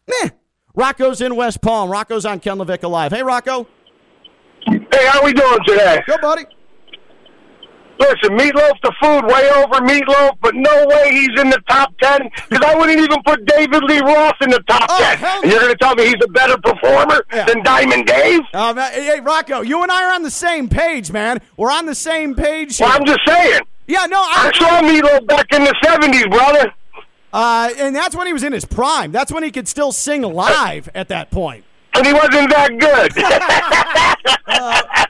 meh. 0.08 0.30
Rocco's 0.74 1.22
in 1.22 1.36
West 1.36 1.62
Palm. 1.62 1.92
Rocco's 1.92 2.26
on 2.26 2.40
Ken 2.40 2.58
LaVicka 2.58 2.90
Live. 2.90 3.12
Hey, 3.12 3.24
Rocco. 3.24 3.68
Hey, 4.66 5.08
how 5.08 5.24
we 5.24 5.34
doing 5.34 5.60
today? 5.66 6.04
Go, 6.06 6.18
buddy. 6.20 6.46
Listen, 8.00 8.38
Meatloaf 8.38 8.80
the 8.84 8.94
food 9.02 9.26
way 9.26 9.50
over 9.56 9.76
Meatloaf, 9.86 10.38
but 10.42 10.54
no 10.56 10.86
way 10.88 11.12
he's 11.12 11.40
in 11.40 11.50
the 11.50 11.60
top 11.68 11.94
ten 12.00 12.30
because 12.50 12.64
I 12.66 12.76
wouldn't 12.78 13.00
even 13.00 13.22
put 13.24 13.46
David 13.46 13.84
Lee 13.84 14.00
Roth 14.02 14.36
in 14.42 14.50
the 14.50 14.60
top 14.68 14.86
Oh, 14.90 14.98
ten. 15.00 15.44
And 15.44 15.52
you're 15.52 15.60
going 15.62 15.72
to 15.74 15.78
tell 15.78 15.96
me 15.96 16.06
he's 16.06 16.16
a 16.24 16.28
better 16.30 16.58
performer 16.60 17.24
Yeah. 17.34 17.46
than 17.46 17.64
Diamond 17.64 18.06
Dave? 18.06 18.42
Uh, 18.54 18.74
hey, 18.92 19.04
hey, 19.06 19.20
Rocco, 19.20 19.62
you 19.62 19.82
and 19.84 19.92
I 19.92 20.04
are 20.06 20.14
on 20.14 20.24
the 20.24 20.30
same 20.32 20.70
page, 20.70 21.12
man. 21.12 21.40
We're 21.58 21.72
on 21.72 21.86
the 21.86 21.96
same 21.96 22.36
page. 22.36 22.80
Well. 22.80 22.92
I'm 22.92 23.06
just 23.06 23.20
saying. 23.26 23.62
yeah, 23.88 24.06
no, 24.06 24.20
I 24.22 24.52
I, 24.54 24.58
saw 24.60 24.82
Meatloaf 24.82 25.26
back 25.28 25.48
in 25.54 25.64
the 25.64 25.74
'70s, 25.84 26.30
brother. 26.32 26.72
uh, 27.34 27.70
and 27.78 27.96
that's 27.96 28.16
when 28.16 28.28
he 28.28 28.34
was 28.34 28.44
in 28.44 28.54
his 28.54 28.66
prime. 28.66 29.12
That's 29.12 29.32
when 29.32 29.44
he 29.44 29.52
could 29.52 29.68
still 29.68 29.92
sing 29.92 30.22
live 30.22 30.90
at 30.94 31.08
that 31.10 31.32
point. 31.32 31.64
And 31.94 32.06
he 32.06 32.14
wasn't 32.14 32.52
that 32.52 32.78
good. 32.78 33.12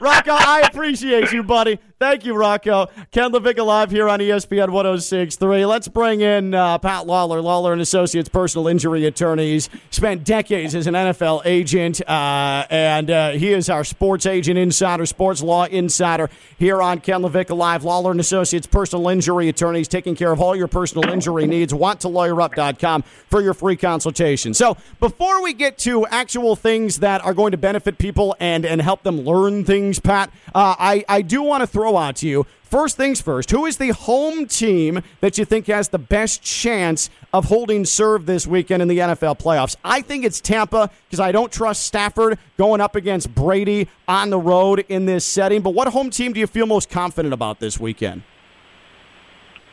Rocco, 0.00 0.32
I 0.32 0.62
appreciate 0.70 1.32
you, 1.32 1.42
buddy. 1.42 1.78
Thank 2.00 2.24
you, 2.24 2.34
Rocco. 2.34 2.86
Ken 3.10 3.32
LaVicka 3.32 3.66
live 3.66 3.90
here 3.90 4.08
on 4.08 4.20
ESPN 4.20 4.70
1063. 4.70 5.66
Let's 5.66 5.88
bring 5.88 6.20
in 6.20 6.54
uh, 6.54 6.78
Pat 6.78 7.06
Lawlor, 7.06 7.42
Lawlor 7.42 7.72
and 7.72 7.80
Associates 7.80 8.28
personal 8.28 8.68
injury 8.68 9.04
attorneys. 9.04 9.68
Spent 9.90 10.22
decades 10.22 10.76
as 10.76 10.86
an 10.86 10.94
NFL 10.94 11.42
agent, 11.44 12.00
uh, 12.08 12.64
and 12.70 13.10
uh, 13.10 13.30
he 13.32 13.52
is 13.52 13.68
our 13.68 13.82
sports 13.82 14.26
agent 14.26 14.56
insider, 14.56 15.06
sports 15.06 15.42
law 15.42 15.64
insider 15.64 16.30
here 16.56 16.80
on 16.80 17.00
Ken 17.00 17.20
LaVicka 17.20 17.56
Live. 17.56 17.82
Lawlor 17.82 18.12
and 18.12 18.20
Associates 18.20 18.68
personal 18.68 19.08
injury 19.08 19.48
attorneys 19.48 19.88
taking 19.88 20.14
care 20.14 20.30
of 20.30 20.40
all 20.40 20.54
your 20.54 20.68
personal 20.68 21.10
injury 21.10 21.48
needs. 21.48 21.72
WantToLawyerUp.com 21.72 23.02
for 23.28 23.40
your 23.40 23.54
free 23.54 23.76
consultation. 23.76 24.54
So 24.54 24.76
before 25.00 25.42
we 25.42 25.52
get 25.52 25.78
to 25.78 26.06
actual 26.06 26.54
things 26.54 27.00
that 27.00 27.24
are 27.24 27.34
going 27.34 27.50
to 27.50 27.58
benefit 27.58 27.98
people 27.98 28.36
and, 28.38 28.64
and 28.64 28.80
help 28.80 29.02
them 29.02 29.22
learn 29.22 29.64
things, 29.64 29.98
Pat, 29.98 30.30
uh, 30.54 30.76
I, 30.78 31.04
I 31.08 31.22
do 31.22 31.42
want 31.42 31.62
to 31.62 31.66
throw 31.66 31.87
out 31.96 32.16
to 32.16 32.28
you 32.28 32.46
first 32.68 32.96
things 32.96 33.20
first. 33.20 33.50
Who 33.50 33.66
is 33.66 33.76
the 33.76 33.90
home 33.90 34.46
team 34.46 35.02
that 35.20 35.38
you 35.38 35.44
think 35.44 35.66
has 35.66 35.88
the 35.88 35.98
best 35.98 36.42
chance 36.42 37.10
of 37.32 37.46
holding 37.46 37.84
serve 37.84 38.26
this 38.26 38.46
weekend 38.46 38.82
in 38.82 38.88
the 38.88 38.98
NFL 38.98 39.38
playoffs? 39.38 39.76
I 39.84 40.02
think 40.02 40.24
it's 40.24 40.40
Tampa 40.40 40.90
because 41.06 41.20
I 41.20 41.32
don't 41.32 41.50
trust 41.50 41.84
Stafford 41.84 42.38
going 42.56 42.80
up 42.80 42.96
against 42.96 43.34
Brady 43.34 43.88
on 44.06 44.30
the 44.30 44.38
road 44.38 44.84
in 44.88 45.06
this 45.06 45.24
setting. 45.24 45.62
But 45.62 45.70
what 45.70 45.88
home 45.88 46.10
team 46.10 46.32
do 46.32 46.40
you 46.40 46.46
feel 46.46 46.66
most 46.66 46.90
confident 46.90 47.34
about 47.34 47.60
this 47.60 47.80
weekend? 47.80 48.22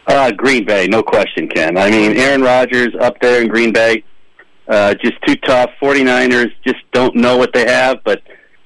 Uh, 0.07 0.31
Green 0.31 0.65
Bay, 0.65 0.87
no 0.87 1.01
question, 1.01 1.47
Ken. 1.47 1.77
I 1.77 1.89
mean, 1.89 2.15
Aaron 2.15 2.41
Rodgers 2.41 2.93
up 2.99 3.19
there 3.21 3.41
in 3.41 3.47
Green 3.47 3.73
Bay, 3.73 4.03
uh, 4.67 4.93
just 4.95 5.15
too 5.25 5.35
tough. 5.37 5.71
49ers 5.81 6.51
just 6.65 6.79
don't 6.93 7.15
know 7.15 7.37
what 7.37 7.53
they 7.53 7.65
have, 7.65 8.03
but 8.03 8.21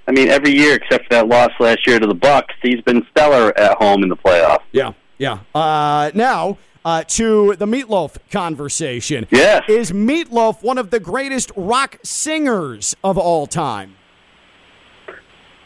I 0.10 0.12
mean, 0.12 0.28
every 0.28 0.50
year 0.50 0.74
except 0.74 1.04
for 1.04 1.10
that 1.12 1.28
loss 1.28 1.52
last 1.60 1.86
year 1.86 2.00
to 2.00 2.08
the 2.08 2.16
Bucs, 2.16 2.50
he's 2.64 2.82
been 2.82 3.06
stellar 3.12 3.56
at 3.56 3.78
home 3.78 4.02
in 4.02 4.10
the 4.10 4.18
playoffs. 4.18 4.64
Yeah, 4.72 4.94
yeah. 5.20 5.42
Uh, 5.54 6.10
now 6.16 6.58
uh, 6.84 7.04
to 7.04 7.56
the 7.58 7.68
Meatloaf 7.68 8.18
conversation. 8.32 9.28
Yes. 9.30 9.62
Is 9.70 9.92
Meatloaf 9.92 10.64
one 10.64 10.80
of 10.80 10.90
the 10.90 11.00
greatest 11.00 11.52
rock 11.56 12.00
singers 12.02 12.96
of 13.04 13.20
all 13.20 13.46
time? 13.46 13.98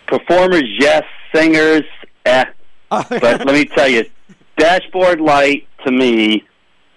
Performers, 0.07 0.65
yes. 0.77 1.03
Singers, 1.33 1.83
eh. 2.25 2.43
but 2.89 3.09
let 3.21 3.47
me 3.47 3.63
tell 3.63 3.87
you, 3.87 4.03
Dashboard 4.57 5.21
Light 5.21 5.69
to 5.85 5.91
me, 5.91 6.43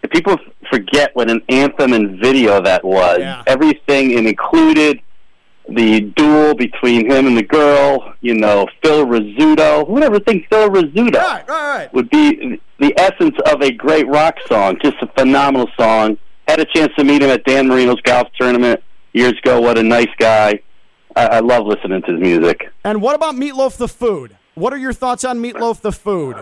if 0.03 0.11
people 0.11 0.37
forget 0.69 1.15
what 1.15 1.31
an 1.31 1.41
anthem 1.49 1.93
and 1.93 2.19
video 2.19 2.61
that 2.61 2.85
was. 2.85 3.21
Yeah. 3.21 3.45
Everything 3.47 4.11
it 4.11 4.27
included 4.27 5.01
the 5.69 6.01
duel 6.17 6.55
between 6.55 7.11
him 7.11 7.27
and 7.27 7.37
the 7.37 7.43
girl. 7.43 8.15
You 8.21 8.35
know, 8.35 8.67
Phil 8.83 9.07
Rizzuto. 9.07 9.87
Who 9.87 9.95
would 9.95 10.03
ever 10.05 10.21
think 10.21 10.47
Phil 10.49 10.69
Rizzuto 10.71 11.15
Right, 11.17 11.49
right, 11.49 11.77
right. 11.79 11.95
would 11.95 12.11
be 12.11 12.61
the 12.79 12.95
essence 12.99 13.35
of 13.47 13.61
a 13.63 13.71
great 13.73 14.07
rock 14.09 14.37
song? 14.49 14.79
Just 14.83 14.97
a 15.03 15.07
phenomenal 15.19 15.69
song. 15.79 16.19
Had 16.49 16.61
a 16.61 16.65
chance 16.65 16.93
to 16.97 17.05
meet 17.05 17.23
him 17.23 17.31
at 17.31 17.45
Dan 17.45 17.67
Marino's 17.69 18.01
golf 18.03 18.29
tournament 18.39 18.81
years 19.13 19.33
ago. 19.43 19.61
What 19.61 19.79
a 19.79 19.83
nice 19.83 20.11
guy. 20.19 20.61
I, 21.17 21.27
I 21.27 21.41
love 21.41 21.67
listening 21.67 22.03
to 22.03 22.13
his 22.13 22.21
music. 22.21 22.71
And 22.85 23.03
what 23.03 23.17
about 23.17 23.35
Meatloaf 23.35 23.77
the 23.77 23.89
food? 23.89 24.37
What 24.55 24.73
are 24.73 24.79
your 24.79 24.93
thoughts 24.93 25.25
on 25.25 25.39
Meatloaf 25.43 25.81
the 25.81 25.93
food? 25.93 26.37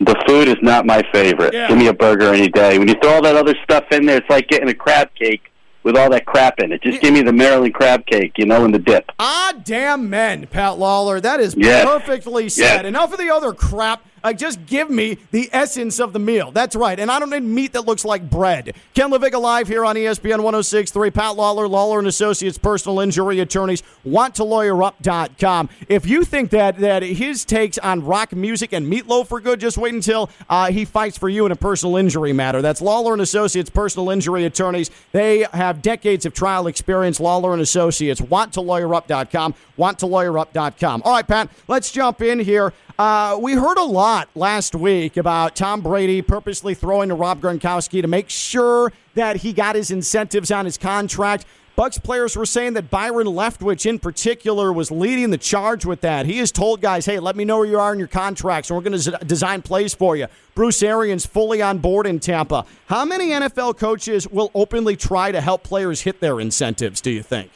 The 0.00 0.14
food 0.26 0.48
is 0.48 0.56
not 0.62 0.84
my 0.86 1.02
favorite. 1.12 1.54
Yeah. 1.54 1.68
Give 1.68 1.78
me 1.78 1.86
a 1.86 1.94
burger 1.94 2.32
any 2.34 2.48
day. 2.48 2.78
When 2.78 2.86
you 2.88 2.94
throw 3.02 3.14
all 3.14 3.22
that 3.22 3.34
other 3.36 3.54
stuff 3.64 3.84
in 3.90 4.04
there, 4.06 4.18
it's 4.18 4.28
like 4.28 4.46
getting 4.48 4.68
a 4.68 4.74
crab 4.74 5.08
cake 5.14 5.42
with 5.86 5.96
all 5.96 6.10
that 6.10 6.26
crap 6.26 6.58
in 6.58 6.72
it. 6.72 6.82
Just 6.82 7.00
give 7.00 7.14
me 7.14 7.22
the 7.22 7.32
Maryland 7.32 7.72
crab 7.72 8.04
cake, 8.06 8.32
you 8.38 8.44
know, 8.44 8.64
and 8.64 8.74
the 8.74 8.78
dip. 8.78 9.12
Ah, 9.20 9.52
damn 9.64 10.10
men, 10.10 10.48
Pat 10.48 10.78
Lawlor. 10.78 11.20
That 11.22 11.38
is 11.38 11.54
Yes. 11.56 11.84
perfectly 11.86 12.48
said. 12.48 12.78
Yes. 12.78 12.84
Enough 12.84 13.12
of 13.12 13.18
the 13.20 13.30
other 13.30 13.52
crap. 13.52 14.02
Like, 14.26 14.38
just 14.38 14.66
give 14.66 14.90
me 14.90 15.18
the 15.30 15.48
essence 15.52 16.00
of 16.00 16.12
the 16.12 16.18
meal. 16.18 16.50
That's 16.50 16.74
right. 16.74 16.98
And 16.98 17.12
I 17.12 17.20
don't 17.20 17.30
need 17.30 17.44
meat 17.44 17.74
that 17.74 17.86
looks 17.86 18.04
like 18.04 18.28
bread. 18.28 18.74
Ken 18.92 19.12
LaVicka 19.12 19.40
live 19.40 19.68
here 19.68 19.84
on 19.84 19.94
ESPN 19.94 20.42
1063. 20.42 21.12
Pat 21.12 21.36
Lawlor, 21.36 21.68
Lawlor 21.68 22.00
and 22.00 22.08
Associates 22.08 22.58
personal 22.58 22.98
injury 22.98 23.38
attorneys. 23.38 23.84
WantToLawyerUp.com. 24.04 25.68
If 25.88 26.08
you 26.08 26.24
think 26.24 26.50
that, 26.50 26.78
that 26.78 27.04
his 27.04 27.44
takes 27.44 27.78
on 27.78 28.04
rock 28.04 28.32
music 28.32 28.72
and 28.72 28.92
meatloaf 28.92 29.30
are 29.30 29.38
good, 29.38 29.60
just 29.60 29.78
wait 29.78 29.94
until 29.94 30.28
uh, 30.50 30.72
he 30.72 30.84
fights 30.84 31.16
for 31.16 31.28
you 31.28 31.46
in 31.46 31.52
a 31.52 31.56
personal 31.56 31.94
injury 31.94 32.32
matter. 32.32 32.60
That's 32.60 32.80
Lawlor 32.80 33.12
and 33.12 33.22
Associates 33.22 33.70
personal 33.70 34.10
injury 34.10 34.44
attorneys. 34.44 34.90
They 35.12 35.46
have 35.52 35.82
decades 35.82 36.26
of 36.26 36.34
trial 36.34 36.66
experience. 36.66 37.20
Lawlor 37.20 37.52
and 37.52 37.62
Associates. 37.62 38.20
WantToLawyerUp.com. 38.20 39.54
WantToLawyerUp.com. 39.78 41.02
All 41.04 41.12
right, 41.12 41.28
Pat, 41.28 41.48
let's 41.68 41.92
jump 41.92 42.22
in 42.22 42.40
here. 42.40 42.72
Uh, 42.98 43.38
we 43.40 43.52
heard 43.52 43.76
a 43.76 43.84
lot 43.84 44.28
last 44.34 44.74
week 44.74 45.18
about 45.18 45.54
Tom 45.54 45.82
Brady 45.82 46.22
purposely 46.22 46.72
throwing 46.72 47.10
to 47.10 47.14
Rob 47.14 47.42
Gronkowski 47.42 48.00
to 48.00 48.08
make 48.08 48.30
sure 48.30 48.90
that 49.14 49.36
he 49.36 49.52
got 49.52 49.76
his 49.76 49.90
incentives 49.90 50.50
on 50.50 50.64
his 50.64 50.78
contract. 50.78 51.44
Bucs 51.76 52.02
players 52.02 52.34
were 52.36 52.46
saying 52.46 52.72
that 52.72 52.88
Byron 52.88 53.26
Leftwich, 53.26 53.84
in 53.84 53.98
particular, 53.98 54.72
was 54.72 54.90
leading 54.90 55.28
the 55.28 55.36
charge 55.36 55.84
with 55.84 56.00
that. 56.00 56.24
He 56.24 56.38
has 56.38 56.50
told 56.50 56.80
guys, 56.80 57.04
"Hey, 57.04 57.18
let 57.18 57.36
me 57.36 57.44
know 57.44 57.58
where 57.58 57.66
you 57.66 57.78
are 57.78 57.92
in 57.92 57.98
your 57.98 58.08
contracts, 58.08 58.70
and 58.70 58.78
we're 58.78 58.82
going 58.82 58.98
to 58.98 59.10
design 59.26 59.60
plays 59.60 59.92
for 59.92 60.16
you." 60.16 60.26
Bruce 60.54 60.82
Arians 60.82 61.26
fully 61.26 61.60
on 61.60 61.76
board 61.76 62.06
in 62.06 62.18
Tampa. 62.18 62.64
How 62.86 63.04
many 63.04 63.30
NFL 63.30 63.74
coaches 63.74 64.26
will 64.26 64.50
openly 64.54 64.96
try 64.96 65.32
to 65.32 65.42
help 65.42 65.64
players 65.64 66.00
hit 66.00 66.20
their 66.20 66.40
incentives? 66.40 67.02
Do 67.02 67.10
you 67.10 67.22
think? 67.22 67.50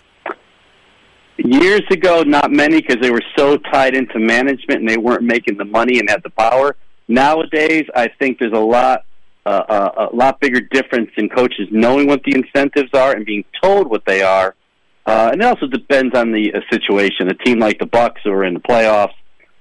Years 1.38 1.82
ago, 1.90 2.22
not 2.22 2.50
many 2.50 2.80
because 2.82 2.98
they 3.00 3.10
were 3.10 3.22
so 3.36 3.56
tied 3.56 3.94
into 3.94 4.18
management 4.18 4.80
and 4.80 4.88
they 4.88 4.98
weren't 4.98 5.22
making 5.22 5.56
the 5.56 5.64
money 5.64 5.98
and 5.98 6.08
had 6.10 6.22
the 6.22 6.30
power. 6.30 6.76
Nowadays, 7.08 7.84
I 7.94 8.08
think 8.18 8.38
there's 8.38 8.52
a 8.52 8.58
lot, 8.58 9.04
uh, 9.46 9.48
uh, 9.68 10.08
a 10.12 10.14
lot 10.14 10.38
bigger 10.40 10.60
difference 10.60 11.10
in 11.16 11.28
coaches 11.30 11.66
knowing 11.70 12.06
what 12.06 12.22
the 12.24 12.34
incentives 12.34 12.90
are 12.92 13.12
and 13.16 13.24
being 13.24 13.44
told 13.62 13.88
what 13.88 14.04
they 14.06 14.22
are. 14.22 14.54
Uh, 15.06 15.30
and 15.32 15.40
it 15.40 15.44
also 15.44 15.66
depends 15.66 16.14
on 16.14 16.30
the 16.30 16.52
uh, 16.54 16.60
situation. 16.70 17.28
A 17.28 17.34
team 17.34 17.58
like 17.58 17.78
the 17.78 17.86
Bucs 17.86 18.18
who 18.22 18.30
are 18.32 18.44
in 18.44 18.54
the 18.54 18.60
playoffs, 18.60 19.14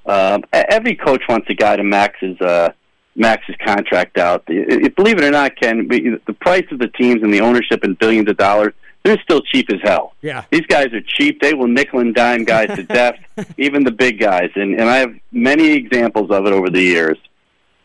e- 0.08 0.66
every 0.70 0.96
coach 0.96 1.24
wants 1.30 1.48
a 1.50 1.54
guy 1.54 1.76
to 1.78 1.84
max 1.84 2.16
his 2.20 2.40
uh, 2.42 2.70
max 3.16 3.44
his 3.48 3.56
contract 3.66 4.18
out. 4.18 4.44
It- 4.48 4.84
it- 4.86 4.96
believe 4.96 5.18
it 5.18 5.24
or 5.24 5.32
not, 5.32 5.56
Ken, 5.56 5.88
the 5.88 6.20
the 6.28 6.34
price 6.34 6.66
of 6.72 6.80
the 6.80 6.90
teams 6.90 7.24
and 7.24 7.34
the 7.34 7.42
ownership 7.42 7.84
in 7.86 7.94
billions 7.96 8.30
of 8.30 8.38
dollars, 8.38 8.74
they're 9.04 9.20
still 9.22 9.42
cheap 9.42 9.70
as 9.72 9.80
hell. 9.82 10.14
Yeah. 10.22 10.44
These 10.52 10.66
guys 10.68 10.88
are 10.94 11.02
cheap. 11.02 11.42
They 11.42 11.54
will 11.54 11.68
nickel 11.68 12.00
and 12.00 12.14
dime 12.14 12.44
guys 12.44 12.76
to 12.76 12.84
death, 13.00 13.16
even 13.58 13.84
the 13.84 13.92
big 13.92 14.20
guys. 14.20 14.52
And, 14.56 14.80
and 14.80 14.90
I 14.90 14.98
have 14.98 15.14
many 15.32 15.72
examples 15.72 16.30
of 16.32 16.46
it 16.46 16.54
over 16.54 16.70
the 16.70 16.82
years. 16.82 17.18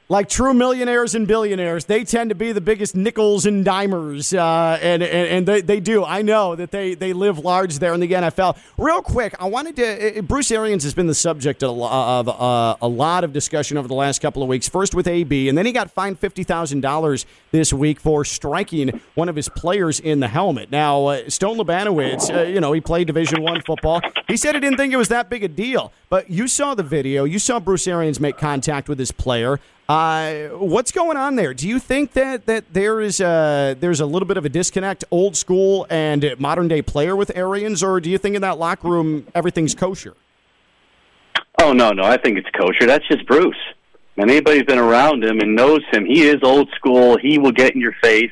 Like 0.09 0.29
true 0.29 0.53
millionaires 0.53 1.15
and 1.15 1.27
billionaires, 1.27 1.87
they 1.87 2.05
tend 2.05 2.29
to 2.31 2.35
be 2.35 2.53
the 2.53 2.61
biggest 2.61 2.95
nickels 2.95 3.47
and 3.47 3.65
dimers, 3.65 4.37
uh, 4.37 4.79
and, 4.83 5.03
and 5.03 5.29
and 5.29 5.49
they, 5.49 5.61
they 5.63 5.81
do. 5.81 6.05
I 6.05 6.21
know 6.23 6.55
that 6.55 6.71
they 6.71 6.95
they 6.95 7.13
live 7.13 7.39
large 7.39 7.79
there 7.79 7.95
in 7.95 8.01
the 8.01 8.09
NFL. 8.09 8.59
Real 8.77 9.01
quick, 9.01 9.35
I 9.41 9.47
wanted 9.47 9.77
to. 9.77 10.19
uh, 10.19 10.23
Bruce 10.23 10.51
Arians 10.51 10.85
has 10.85 10.93
been 10.93 11.07
the 11.07 11.15
subject 11.15 11.63
of, 11.63 11.77
a 11.77 11.83
of 11.83 12.29
uh, 12.29 12.77
a 12.83 12.89
lot 12.89 13.25
of 13.25 13.33
discussion 13.33 13.79
over 13.79 13.89
the 13.89 13.95
last 13.95 14.21
couple 14.21 14.43
of 14.43 14.49
weeks. 14.49 14.69
First 14.69 14.95
with 14.95 15.07
AB, 15.07 15.49
and 15.49 15.57
then 15.57 15.65
he 15.65 15.73
got 15.73 15.91
fined 15.91 16.19
fifty 16.19 16.45
thousand 16.45 16.83
dollars 16.83 17.25
this 17.51 17.73
week 17.73 17.99
for 17.99 18.25
striking 18.27 19.01
one 19.15 19.31
of 19.31 19.37
his 19.37 19.49
players 19.49 20.01
in 20.01 20.21
the 20.21 20.29
helmet. 20.29 20.71
Now, 20.71 21.07
uh, 21.07 21.31
Stone 21.31 21.57
Labanowitz, 21.57 22.35
uh, 22.35 22.43
you 22.43 22.61
know, 22.61 22.73
he 22.73 22.81
played 22.83 23.07
Division 23.07 23.43
One 23.43 23.63
football. 23.63 24.03
He 24.29 24.37
said 24.37 24.55
he 24.55 24.61
didn't 24.61 24.77
think 24.77 24.93
it 24.93 24.97
was 24.99 25.09
that 25.09 25.31
big 25.31 25.45
a 25.45 25.49
deal, 25.49 25.93
but 26.11 26.31
you 26.31 26.47
saw 26.47 26.75
the 26.75 26.83
video. 26.83 27.25
You 27.25 27.39
saw 27.39 27.59
Bruce 27.59 27.89
Arians 27.89 28.21
make 28.21 28.37
contact 28.37 28.89
with 28.89 28.99
his 28.99 29.11
player. 29.13 29.61
Uh, 29.89 30.49
what's 30.57 30.91
going 30.93 31.17
on 31.19 31.37
there? 31.37 31.53
Do 31.53 31.69
you 31.69 31.79
think 31.79 32.13
that 32.13 32.47
that 32.47 32.73
there 32.73 33.03
is 33.03 33.21
a, 33.21 33.77
there's 33.79 34.01
a 34.01 34.07
little 34.07 34.27
bit 34.27 34.39
of 34.39 34.45
a 34.47 34.49
disconnect, 34.49 35.05
old 35.11 35.37
school 35.37 35.87
and 35.91 36.35
modern 36.39 36.69
day 36.69 36.81
player 36.81 37.15
with 37.15 37.31
Arians, 37.37 37.83
or 37.83 38.01
do 38.01 38.09
you 38.09 38.17
think 38.17 38.35
in 38.35 38.43
that 38.43 38.59
locker 38.59 38.89
room 38.89 39.27
everything's 39.35 39.75
kosher? 39.75 40.15
Oh 41.61 41.75
no, 41.75 41.93
no, 41.93 42.03
I 42.03 42.17
think 42.17 42.39
it's 42.39 42.49
kosher. 42.59 42.87
That's 42.87 43.07
just 43.09 43.27
Bruce. 43.27 43.57
And 44.17 44.31
anybody 44.31 44.59
who's 44.59 44.67
been 44.67 44.79
around 44.79 45.23
him 45.23 45.41
and 45.41 45.55
knows 45.55 45.83
him, 45.93 46.07
he 46.07 46.23
is 46.23 46.37
old 46.43 46.71
school. 46.77 47.19
He 47.19 47.39
will 47.39 47.53
get 47.53 47.75
in 47.75 47.81
your 47.81 47.95
face. 48.03 48.31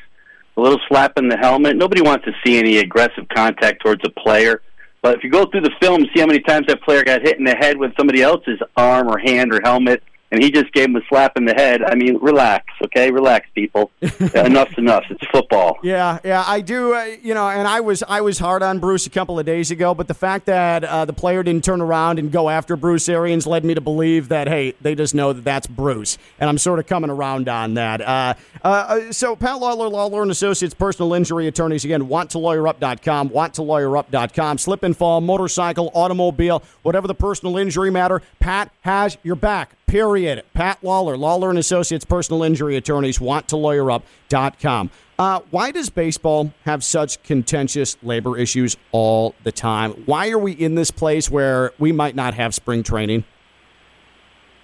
A 0.57 0.61
little 0.61 0.81
slap 0.89 1.19
in 1.19 1.29
the 1.29 1.37
helmet. 1.37 1.77
Nobody 1.77 2.01
wants 2.01 2.25
to 2.25 2.33
see 2.45 2.57
any 2.57 2.79
aggressive 2.79 3.27
contact 3.35 3.83
towards 3.83 4.03
a 4.07 4.11
player. 4.11 4.63
But 5.03 5.17
if 5.17 5.25
you 5.25 5.31
go 5.31 5.47
through 5.47 5.63
the 5.63 5.73
film, 5.81 6.05
see 6.15 6.21
how 6.21 6.27
many 6.27 6.41
times 6.41 6.67
that 6.69 6.83
player 6.83 7.03
got 7.03 7.23
hit 7.23 7.39
in 7.39 7.45
the 7.45 7.57
head 7.57 7.77
with 7.77 7.93
somebody 7.97 8.23
else's 8.23 8.61
arm 8.77 9.09
or 9.09 9.19
hand 9.19 9.53
or 9.53 9.61
helmet 9.65 10.03
and 10.33 10.43
he 10.43 10.51
just 10.51 10.73
gave 10.73 10.87
him 10.87 10.97
a 10.97 11.03
slap 11.09 11.37
in 11.37 11.45
the 11.45 11.53
head. 11.53 11.83
I 11.83 11.95
mean, 11.95 12.17
relax, 12.17 12.65
okay? 12.83 13.11
Relax, 13.11 13.49
people. 13.55 13.91
Enough's 14.35 14.77
enough. 14.79 15.05
It's 15.11 15.25
football. 15.27 15.79
Yeah, 15.83 16.19
yeah, 16.25 16.43
I 16.47 16.63
do. 16.63 16.95
Uh, 16.95 17.05
you 17.23 17.35
know, 17.35 17.49
and 17.49 17.69
I 17.69 17.81
was 17.81 18.03
I 18.09 18.23
was 18.23 18.39
hard 18.39 18.63
on 18.63 18.79
Bruce 18.79 19.07
a 19.07 19.11
couple 19.11 19.39
of 19.39 19.45
days 19.45 19.71
ago, 19.71 19.95
but 19.95 20.09
the 20.09 20.15
fact 20.15 20.47
that 20.47 20.85
uh, 20.85 21.05
the 21.05 21.13
player 21.13 21.43
didn't 21.43 21.65
turn 21.65 21.83
around 21.83 22.19
and 22.19 22.33
go 22.33 22.49
after 22.49 22.77
Bruce 22.77 23.11
Arians 23.11 23.47
led 23.47 23.63
me 23.63 23.75
to 23.75 23.83
believe 23.83 24.29
that 24.29 24.49
hey, 24.49 24.75
they 24.81 24.95
just 24.95 25.15
know 25.15 25.35
that 25.35 25.45
that's 25.45 25.67
Bruce, 25.67 26.17
and 26.41 26.49
I'm 26.49 26.59
sort 26.59 26.79
of 26.79 26.87
coming 26.87 27.11
around 27.11 27.51
on 27.51 27.75
that. 27.75 28.01
Uh, 28.01 28.35
uh 28.65 29.13
so, 29.13 29.37
Pat 29.37 29.61
Lawlor, 29.61 29.91
Lawlor 29.91 30.23
and 30.23 30.31
Associates, 30.31 30.73
personal 30.73 31.13
injury 31.13 31.47
attorneys. 31.47 31.85
Again, 31.85 32.09
wanttolawyerup.com, 32.09 33.29
wanttolawyerup.com. 33.29 34.59
Slip 34.59 34.83
and 34.83 34.97
fall, 34.97 35.21
motorcycle, 35.21 35.91
automobile, 35.93 36.63
whatever 36.83 37.07
the 37.07 37.15
personal 37.15 37.59
injury 37.59 37.91
matter. 37.91 38.23
Pat 38.41 38.73
has 38.81 39.19
your 39.23 39.37
back 39.37 39.77
period. 39.93 40.43
Pat 40.55 40.81
Lawlor, 40.81 41.19
Lawlor 41.19 41.51
and 41.51 41.59
Associates 41.59 42.07
personal 42.07 42.43
injury 42.43 42.77
attorneys, 42.77 43.21
want 43.21 43.47
to 43.49 43.57
lawyerup.com. 43.57 44.91
Uh, 45.19 45.41
why 45.51 45.71
does 45.71 45.91
baseball 45.91 46.51
have 46.65 46.83
such 46.83 47.23
contentious 47.23 47.99
labor 48.03 48.39
issues 48.39 48.75
all 48.91 49.35
the 49.45 49.53
time? 49.53 49.93
Why 50.07 50.31
are 50.31 50.39
we 50.39 50.53
in 50.53 50.77
this 50.77 50.91
place 50.91 51.31
where 51.31 51.73
we 51.79 51.93
might 51.93 52.17
not 52.17 52.33
have 52.33 52.55
spring 52.55 52.83
training? 52.83 53.25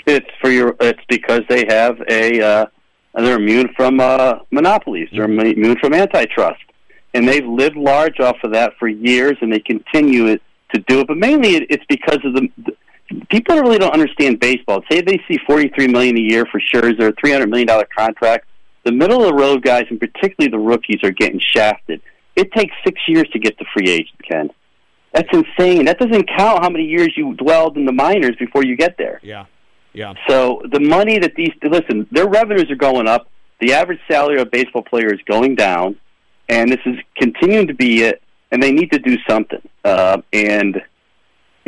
It's 0.06 0.30
for 0.40 0.48
your. 0.50 0.74
It's 0.80 1.04
because 1.10 1.42
they 1.50 1.66
have 1.68 2.00
a. 2.08 2.40
Uh, 2.40 2.66
they're 3.14 3.36
immune 3.36 3.68
from 3.76 4.00
uh, 4.00 4.36
monopolies. 4.50 5.10
They're 5.12 5.24
immune 5.24 5.76
from 5.78 5.92
antitrust, 5.92 6.62
and 7.12 7.28
they've 7.28 7.46
lived 7.46 7.76
large 7.76 8.18
off 8.18 8.36
of 8.42 8.52
that 8.52 8.72
for 8.78 8.88
years, 8.88 9.36
and 9.42 9.52
they 9.52 9.60
continue 9.60 10.28
it 10.28 10.40
to 10.74 10.80
do 10.88 11.00
it. 11.00 11.06
But 11.06 11.18
mainly, 11.18 11.56
it's 11.68 11.84
because 11.86 12.20
of 12.24 12.32
the 12.32 12.48
people 13.30 13.56
really 13.56 13.78
don't 13.78 13.92
understand 13.92 14.40
baseball. 14.40 14.82
Say 14.90 15.00
they 15.00 15.20
see 15.28 15.38
forty-three 15.46 15.88
million 15.88 16.16
a 16.16 16.20
year 16.20 16.46
for 16.46 16.60
Scherzer, 16.60 17.12
three 17.18 17.32
hundred 17.32 17.50
million 17.50 17.66
dollar 17.66 17.86
contract. 17.96 18.46
The 18.84 18.92
middle 18.92 19.22
of 19.22 19.28
the 19.28 19.34
road 19.34 19.62
guys, 19.62 19.84
and 19.90 19.98
particularly 20.00 20.50
the 20.50 20.58
rookies, 20.58 21.00
are 21.02 21.10
getting 21.10 21.40
shafted. 21.40 22.00
It 22.36 22.52
takes 22.52 22.72
six 22.84 23.00
years 23.08 23.28
to 23.32 23.38
get 23.38 23.58
to 23.58 23.64
free 23.74 23.90
agent, 23.90 24.22
Ken. 24.26 24.50
That's 25.12 25.28
insane. 25.32 25.86
That 25.86 25.98
doesn't 25.98 26.28
count 26.28 26.62
how 26.62 26.70
many 26.70 26.84
years 26.84 27.12
you 27.16 27.34
dwelled 27.34 27.76
in 27.76 27.84
the 27.84 27.92
minors 27.92 28.36
before 28.38 28.64
you 28.64 28.76
get 28.76 28.96
there. 28.98 29.20
Yeah, 29.22 29.46
yeah. 29.92 30.14
So 30.28 30.62
the 30.70 30.80
money 30.80 31.18
that 31.18 31.34
these 31.34 31.52
listen, 31.62 32.06
their 32.10 32.28
revenues 32.28 32.70
are 32.70 32.76
going 32.76 33.08
up. 33.08 33.28
The 33.60 33.72
average 33.72 34.00
salary 34.10 34.40
of 34.40 34.46
a 34.46 34.50
baseball 34.50 34.82
player 34.82 35.12
is 35.12 35.20
going 35.26 35.56
down, 35.56 35.96
and 36.48 36.70
this 36.70 36.80
is 36.86 36.96
continuing 37.16 37.66
to 37.66 37.74
be 37.74 38.02
it. 38.02 38.22
And 38.50 38.62
they 38.62 38.72
need 38.72 38.90
to 38.92 38.98
do 38.98 39.18
something. 39.28 39.60
Uh, 39.84 40.22
and 40.32 40.80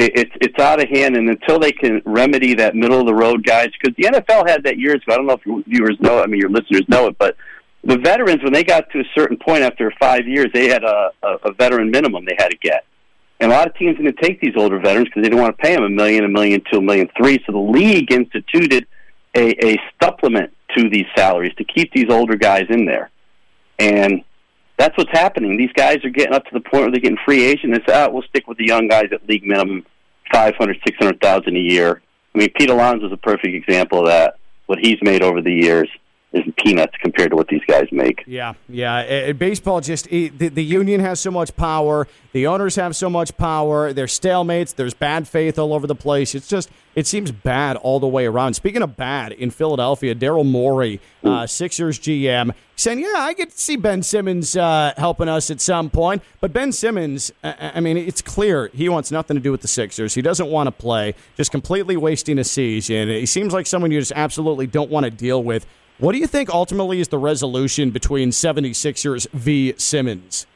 it, 0.01 0.13
it's 0.15 0.33
it's 0.41 0.59
out 0.59 0.83
of 0.83 0.89
hand, 0.89 1.17
and 1.17 1.29
until 1.29 1.59
they 1.59 1.73
can 1.73 2.01
remedy 2.05 2.55
that 2.55 2.75
middle 2.75 3.01
of 3.01 3.07
the 3.07 3.15
road 3.15 3.45
guys, 3.45 3.69
because 3.81 3.95
the 3.97 4.05
NFL 4.05 4.49
had 4.49 4.65
that 4.65 4.79
years 4.79 5.03
ago. 5.03 5.13
I 5.13 5.17
don't 5.17 5.27
know 5.27 5.35
if 5.35 5.45
your 5.45 5.63
viewers 5.67 5.97
know. 6.01 6.23
I 6.23 6.27
mean, 6.27 6.41
your 6.41 6.51
listeners 6.51 6.85
know 6.89 7.07
it, 7.07 7.19
but 7.19 7.37
the 7.85 7.99
veterans, 7.99 8.43
when 8.43 8.53
they 8.53 8.65
got 8.65 8.91
to 8.91 9.01
a 9.01 9.05
certain 9.15 9.37
point 9.37 9.63
after 9.63 9.93
five 10.01 10.27
years, 10.27 10.49
they 10.53 10.69
had 10.69 10.85
a, 10.85 11.11
a, 11.23 11.29
a 11.45 11.53
veteran 11.53 11.91
minimum 11.91 12.25
they 12.25 12.37
had 12.39 12.49
to 12.49 12.57
get. 12.59 12.85
And 13.41 13.51
a 13.51 13.55
lot 13.55 13.67
of 13.67 13.75
teams 13.75 13.97
didn't 13.97 14.19
take 14.19 14.41
these 14.41 14.55
older 14.57 14.79
veterans 14.79 15.09
because 15.09 15.23
they 15.23 15.29
didn't 15.29 15.41
want 15.41 15.57
to 15.57 15.63
pay 15.63 15.75
them 15.75 15.85
a 15.85 15.89
million, 15.89 16.25
a 16.25 16.29
million 16.29 16.63
two, 16.71 16.79
a 16.79 16.83
million 16.83 17.09
three. 17.17 17.43
So 17.47 17.53
the 17.53 17.59
league 17.59 18.13
instituted 18.13 18.87
a, 19.35 19.67
a 19.67 19.81
supplement 20.03 20.53
to 20.77 20.91
these 20.91 21.07
salaries 21.17 21.55
to 21.57 21.65
keep 21.65 21.93
these 21.93 22.11
older 22.11 22.37
guys 22.37 22.67
in 22.69 22.85
there. 22.85 23.11
And 23.79 24.25
that's 24.81 24.97
what's 24.97 25.11
happening. 25.11 25.59
These 25.59 25.73
guys 25.75 26.03
are 26.05 26.11
getting 26.11 26.33
up 26.33 26.45
to 26.47 26.51
the 26.55 26.61
point 26.61 26.85
where 26.85 26.91
they're 26.91 27.01
getting 27.01 27.19
free 27.23 27.45
agent. 27.45 27.75
They 27.75 27.93
say, 27.93 28.03
oh, 28.03 28.11
we'll 28.11 28.23
stick 28.23 28.49
with 28.49 28.57
the 28.57 28.67
young 28.67 28.89
guys 28.89 29.09
at 29.13 29.29
league 29.29 29.45
minimum, 29.45 29.85
five 30.33 30.55
hundred, 30.57 30.79
six 30.87 30.97
hundred 30.99 31.21
thousand 31.21 31.57
a 31.57 31.61
year. 31.61 32.01
I 32.35 32.39
mean, 32.39 32.49
Pete 32.57 32.71
Alonso 32.71 33.07
is 33.07 33.13
a 33.13 33.19
perfect 33.19 33.55
example 33.55 34.01
of 34.01 34.07
that. 34.07 34.39
What 34.67 34.79
he's 34.79 34.97
made 35.03 35.23
over 35.23 35.43
the 35.43 35.53
years 35.53 35.89
is 36.33 36.45
peanuts 36.65 36.95
compared 37.03 37.31
to 37.31 37.37
what 37.37 37.49
these 37.49 37.61
guys 37.67 37.89
make. 37.91 38.23
Yeah, 38.27 38.55
yeah. 38.69 39.01
It, 39.01 39.39
baseball 39.39 39.81
just 39.81 40.07
it, 40.13 40.39
the, 40.39 40.49
the 40.49 40.65
union 40.65 41.01
has 41.01 41.21
so 41.21 41.31
much 41.31 41.55
power. 41.57 42.07
The 42.33 42.47
owners 42.47 42.77
have 42.77 42.95
so 42.95 43.11
much 43.11 43.37
power. 43.37 43.93
There's 43.93 44.19
stalemates. 44.19 44.75
There's 44.75 44.95
bad 44.95 45.27
faith 45.27 45.59
all 45.59 45.75
over 45.75 45.87
the 45.87 45.95
place. 45.95 46.35
It's 46.35 46.49
just 46.49 46.71
it 46.95 47.07
seems 47.07 47.33
bad 47.33 47.77
all 47.77 48.01
the 48.01 48.07
way 48.07 48.27
around. 48.27 48.55
Speaking 48.55 48.83
of 48.83 48.97
bad, 48.97 49.33
in 49.33 49.51
Philadelphia, 49.51 50.15
Daryl 50.15 50.47
Morey, 50.49 51.01
uh, 51.25 51.47
Sixers 51.47 51.99
GM, 51.99 52.53
saying, 52.81 53.01
"Yeah, 53.01 53.13
I 53.17 53.33
get 53.33 53.51
to 53.51 53.59
see 53.59 53.77
Ben 53.77 54.03
Simmons 54.03 54.57
uh, 54.57 54.93
helping 54.97 55.29
us 55.29 55.51
at 55.51 55.61
some 55.61 55.91
point." 55.91 56.23
But 56.41 56.53
Ben 56.53 56.73
Simmons, 56.73 57.33
I 57.43 57.81
mean, 57.81 57.97
it's 57.97 58.23
clear 58.23 58.71
he 58.73 58.89
wants 58.89 59.11
nothing 59.11 59.37
to 59.37 59.41
do 59.41 59.51
with 59.51 59.61
the 59.63 59.69
Sixers. 59.69 60.15
He 60.15 60.23
doesn't 60.23 60.49
want 60.49 60.67
to 60.67 60.73
play. 60.73 61.15
Just 61.37 61.51
completely 61.51 61.97
wasting 61.97 62.39
a 62.39 62.45
season. 62.45 63.09
He 63.09 63.27
seems 63.27 63.53
like 63.53 63.67
someone 63.67 63.91
you 63.91 64.01
just 64.01 64.13
absolutely 64.15 64.67
don't 64.67 64.91
want 64.91 65.05
to 65.05 65.11
deal 65.11 65.43
with. 65.43 65.67
What 65.99 66.13
do 66.13 66.19
you 66.19 66.27
think 66.27 66.49
ultimately 66.49 67.01
is 67.01 67.09
the 67.09 67.19
resolution 67.19 67.91
between 67.91 68.31
76ers 68.31 69.29
v. 69.33 69.75
Simmons? 69.77 70.47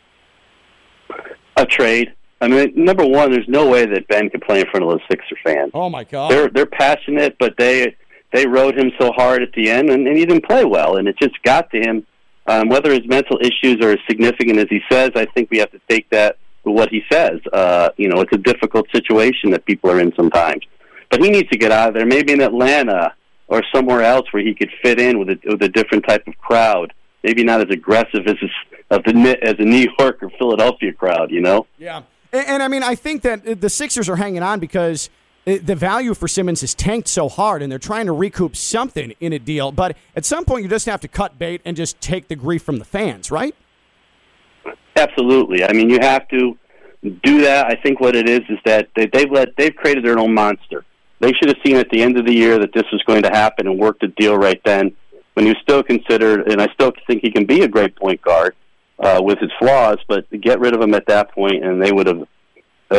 A 1.58 1.66
trade. 1.66 2.14
I 2.40 2.48
mean, 2.48 2.72
number 2.74 3.06
one, 3.06 3.30
there's 3.30 3.48
no 3.48 3.68
way 3.68 3.84
that 3.87 4.08
Ben 4.08 4.30
could 4.30 4.40
play 4.40 4.60
in 4.60 4.66
front 4.70 4.84
of 4.84 4.90
those 4.90 5.00
Sixer 5.10 5.37
fans. 5.44 5.70
Oh 5.74 5.88
my 5.88 6.04
God, 6.04 6.30
they're 6.30 6.48
they're 6.48 6.66
passionate, 6.66 7.37
but 7.38 7.54
they 7.58 7.94
they 8.32 8.46
rode 8.46 8.76
him 8.76 8.90
so 9.00 9.12
hard 9.12 9.42
at 9.42 9.52
the 9.52 9.70
end, 9.70 9.90
and, 9.90 10.06
and 10.06 10.16
he 10.16 10.26
didn't 10.26 10.44
play 10.44 10.64
well, 10.64 10.96
and 10.96 11.06
it 11.06 11.16
just 11.18 11.40
got 11.42 11.70
to 11.70 11.78
him. 11.78 12.06
Um, 12.46 12.68
whether 12.68 12.92
his 12.92 13.07
mental 13.07 13.38
issues 13.40 13.80
are 13.83 13.90
as 13.90 13.98
significant 14.07 14.59
as 14.59 14.66
he 14.68 14.80
says, 14.90 15.11
I 15.14 15.24
think 15.24 15.50
we 15.50 15.59
have 15.59 15.70
to 15.72 15.80
take 15.88 16.09
that 16.11 16.37
for 16.62 16.74
what 16.74 16.90
he 16.90 17.02
says. 17.11 17.40
Uh, 17.52 17.90
you 17.96 18.09
know, 18.09 18.20
it's 18.20 18.33
a 18.33 18.38
difficult 18.38 18.87
situation 18.94 19.50
that 19.50 19.64
people 19.64 19.90
are 19.90 20.00
in 20.00 20.12
sometimes, 20.14 20.62
but 21.11 21.22
he 21.22 21.30
needs 21.30 21.48
to 21.50 21.59
get 21.59 21.72
out 21.72 21.88
of 21.88 21.94
there. 21.94 22.07
Maybe 22.07 22.33
in 22.33 22.40
Atlanta 22.40 23.14
or 23.46 23.62
somewhere 23.74 24.02
else 24.02 24.26
where 24.33 24.42
he 24.42 24.54
could 24.54 24.70
fit 24.83 24.98
in 25.00 25.18
with 25.18 25.30
a, 25.30 25.38
with 25.46 25.62
a 25.62 25.68
different 25.68 26.07
type 26.07 26.26
of 26.26 26.37
crowd. 26.38 26.92
Maybe 27.22 27.42
not 27.42 27.61
as 27.61 27.70
aggressive 27.70 28.26
as 28.26 28.37
a, 28.90 28.90
as 28.90 29.54
a 29.59 29.64
New 29.64 29.88
York 29.98 30.22
or 30.22 30.30
Philadelphia 30.38 30.92
crowd. 30.92 31.30
You 31.30 31.40
know. 31.40 31.66
Yeah, 31.78 32.02
and, 32.33 32.46
and 32.46 32.62
I 32.62 32.68
mean, 32.68 32.83
I 32.83 32.94
think 32.94 33.22
that 33.22 33.61
the 33.61 33.70
Sixers 33.70 34.09
are 34.09 34.16
hanging 34.16 34.42
on 34.42 34.61
because 34.61 35.09
the 35.44 35.74
value 35.74 36.14
for 36.14 36.26
Simmons 36.26 36.62
has 36.62 36.74
tanked 36.74 37.09
so 37.09 37.28
hard, 37.28 37.62
and 37.62 37.70
they're 37.70 37.78
trying 37.78 38.07
to 38.07 38.12
recoup 38.12 38.57
something 38.57 39.14
in 39.20 39.33
a 39.33 39.38
deal. 39.38 39.72
But 39.72 39.96
at 40.16 40.24
some 40.24 40.44
point, 40.44 40.62
you 40.62 40.68
just 40.68 40.87
have 40.87 41.00
to 41.00 41.09
cut 41.09 41.38
bait 41.38 41.61
and 41.64 41.76
just 41.76 42.00
take 42.00 42.28
the 42.28 42.37
grief 42.37 42.62
from 42.62 42.78
the 42.78 42.85
fans, 42.85 43.30
right? 43.30 43.54
Absolutely. 44.96 45.64
I 45.64 45.72
mean, 45.72 45.90
you 45.90 45.98
have 46.00 46.26
to 46.28 46.57
do 47.02 47.42
that. 47.42 47.66
I 47.66 47.74
think 47.83 48.00
what 48.00 48.16
it 48.16 48.28
is 48.28 48.40
is 48.48 48.59
that 48.64 48.88
they, 48.96 49.07
they've 49.07 49.30
let 49.30 49.57
they've 49.57 49.74
created 49.74 50.04
their 50.04 50.18
own 50.18 50.33
monster. 50.33 50.85
They 51.20 51.33
should 51.33 51.48
have 51.48 51.59
seen 51.64 51.76
at 51.76 51.90
the 51.90 52.02
end 52.02 52.18
of 52.18 52.26
the 52.26 52.35
year 52.35 52.59
that 52.59 52.72
this 52.72 52.85
was 52.92 53.02
going 53.02 53.22
to 53.22 53.30
happen 53.30 53.66
and 53.66 53.78
worked 53.78 54.02
a 54.02 54.09
deal 54.09 54.37
right 54.37 54.61
then. 54.64 54.94
When 55.35 55.46
he 55.46 55.50
was 55.50 55.61
still 55.62 55.83
considered, 55.83 56.48
and 56.48 56.62
I 56.62 56.68
still 56.74 56.92
think 57.07 57.22
he 57.22 57.33
can 57.33 57.44
be 57.44 57.62
a 57.62 57.68
great 57.68 57.96
point 57.96 58.22
guard 58.22 58.54
uh, 59.00 59.20
with 59.20 59.38
his 59.40 59.50
flaws, 59.59 59.98
but 60.07 60.30
get 60.40 60.61
rid 60.61 60.74
of 60.74 60.80
him 60.80 60.94
at 60.94 61.07
that 61.07 61.33
point, 61.33 61.64
and 61.64 61.83
they 61.83 61.90
would 61.90 62.07
have 62.07 62.28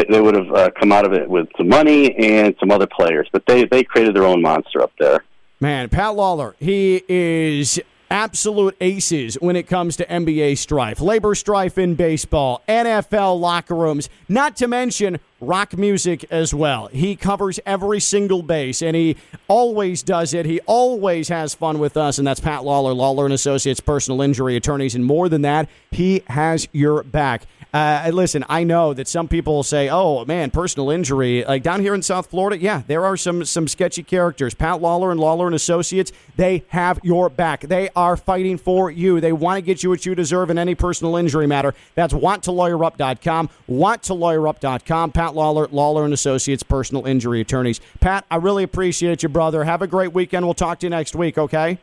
they 0.03 0.21
would 0.21 0.35
have 0.35 0.51
uh, 0.51 0.69
come 0.79 0.91
out 0.91 1.05
of 1.05 1.13
it 1.13 1.29
with 1.29 1.47
some 1.57 1.69
money 1.69 2.15
and 2.15 2.55
some 2.59 2.71
other 2.71 2.87
players. 2.87 3.27
But 3.31 3.45
they 3.45 3.65
they 3.65 3.83
created 3.83 4.15
their 4.15 4.25
own 4.25 4.41
monster 4.41 4.81
up 4.81 4.91
there. 4.99 5.23
Man, 5.59 5.89
Pat 5.89 6.15
Lawlor, 6.15 6.55
he 6.59 7.03
is 7.07 7.79
absolute 8.09 8.75
aces 8.81 9.35
when 9.35 9.55
it 9.55 9.67
comes 9.67 9.97
to 9.97 10.05
NBA 10.05 10.57
strife, 10.57 11.01
labor 11.01 11.35
strife 11.35 11.77
in 11.77 11.95
baseball, 11.95 12.61
NFL 12.67 13.39
locker 13.39 13.75
rooms, 13.75 14.09
not 14.29 14.55
to 14.57 14.67
mention 14.67 15.19
rock 15.41 15.77
music 15.77 16.25
as 16.31 16.53
well. 16.53 16.87
He 16.87 17.15
covers 17.15 17.59
every 17.65 17.99
single 17.99 18.41
base 18.41 18.81
and 18.81 18.95
he 18.95 19.17
always 19.47 20.03
does 20.03 20.33
it. 20.33 20.45
He 20.45 20.59
always 20.61 21.29
has 21.29 21.55
fun 21.55 21.79
with 21.79 21.97
us 21.97 22.17
and 22.17 22.27
that's 22.27 22.39
Pat 22.39 22.61
Lawlor, 22.61 22.95
Lawlor 22.95 23.25
and 23.25 23.33
Associates 23.33 23.79
personal 23.79 24.21
injury 24.21 24.55
attorneys 24.55 24.95
and 24.95 25.05
more 25.05 25.29
than 25.29 25.41
that, 25.41 25.69
he 25.91 26.23
has 26.27 26.67
your 26.71 27.03
back. 27.03 27.43
Uh, 27.75 28.09
listen, 28.13 28.45
I 28.47 28.63
know 28.63 28.93
that 28.93 29.05
some 29.05 29.27
people 29.27 29.61
say, 29.61 29.89
"Oh 29.89 30.23
man, 30.23 30.49
personal 30.49 30.89
injury." 30.89 31.43
Like 31.43 31.61
down 31.61 31.81
here 31.81 31.93
in 31.93 32.01
South 32.01 32.27
Florida, 32.27 32.57
yeah, 32.57 32.83
there 32.87 33.03
are 33.03 33.17
some 33.17 33.43
some 33.43 33.67
sketchy 33.67 34.01
characters. 34.01 34.53
Pat 34.53 34.79
Lawlor 34.79 35.11
and 35.11 35.19
Lawlor 35.19 35.47
and 35.47 35.55
Associates, 35.55 36.13
they 36.37 36.63
have 36.69 37.01
your 37.03 37.29
back. 37.29 37.67
They 37.67 37.89
are 37.93 38.15
fighting 38.15 38.57
for 38.57 38.89
you. 38.89 39.19
They 39.19 39.33
want 39.33 39.57
to 39.57 39.61
get 39.61 39.83
you 39.83 39.89
what 39.89 40.05
you 40.05 40.15
deserve 40.15 40.49
in 40.49 40.57
any 40.57 40.73
personal 40.73 41.17
injury 41.17 41.47
matter. 41.47 41.73
That's 41.95 42.13
wanttolawyerup.com. 42.13 43.49
Wanttolawyerup.com. 43.69 45.11
Pat 45.11 45.33
Lawlor, 45.33 45.67
Lawlor 45.67 46.05
and 46.05 46.13
Associates, 46.13 46.63
personal 46.63 47.05
injury 47.05 47.41
attorneys. 47.41 47.81
Pat, 47.99 48.23
I 48.31 48.37
really 48.37 48.63
appreciate 48.63 49.21
you, 49.21 49.27
brother. 49.27 49.65
Have 49.65 49.81
a 49.81 49.87
great 49.87 50.13
weekend. 50.13 50.45
We'll 50.45 50.53
talk 50.53 50.79
to 50.79 50.85
you 50.85 50.91
next 50.91 51.13
week. 51.13 51.37
Okay. 51.37 51.79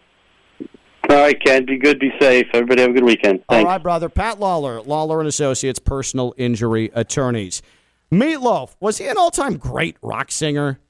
All 1.12 1.18
right, 1.18 1.38
Ken. 1.44 1.66
Be 1.66 1.76
good. 1.76 1.98
Be 1.98 2.10
safe. 2.18 2.46
Everybody 2.54 2.80
have 2.80 2.92
a 2.92 2.94
good 2.94 3.04
weekend. 3.04 3.44
Thanks. 3.50 3.66
All 3.66 3.72
right, 3.72 3.82
brother. 3.82 4.08
Pat 4.08 4.38
Lawlor, 4.38 4.82
Lawlor 4.86 5.18
and 5.18 5.28
Associates, 5.28 5.78
personal 5.78 6.32
injury 6.38 6.90
attorneys. 6.94 7.60
Meatloaf 8.10 8.76
was 8.80 8.96
he 8.96 9.06
an 9.06 9.18
all-time 9.18 9.58
great 9.58 9.98
rock 10.00 10.30
singer? 10.30 10.80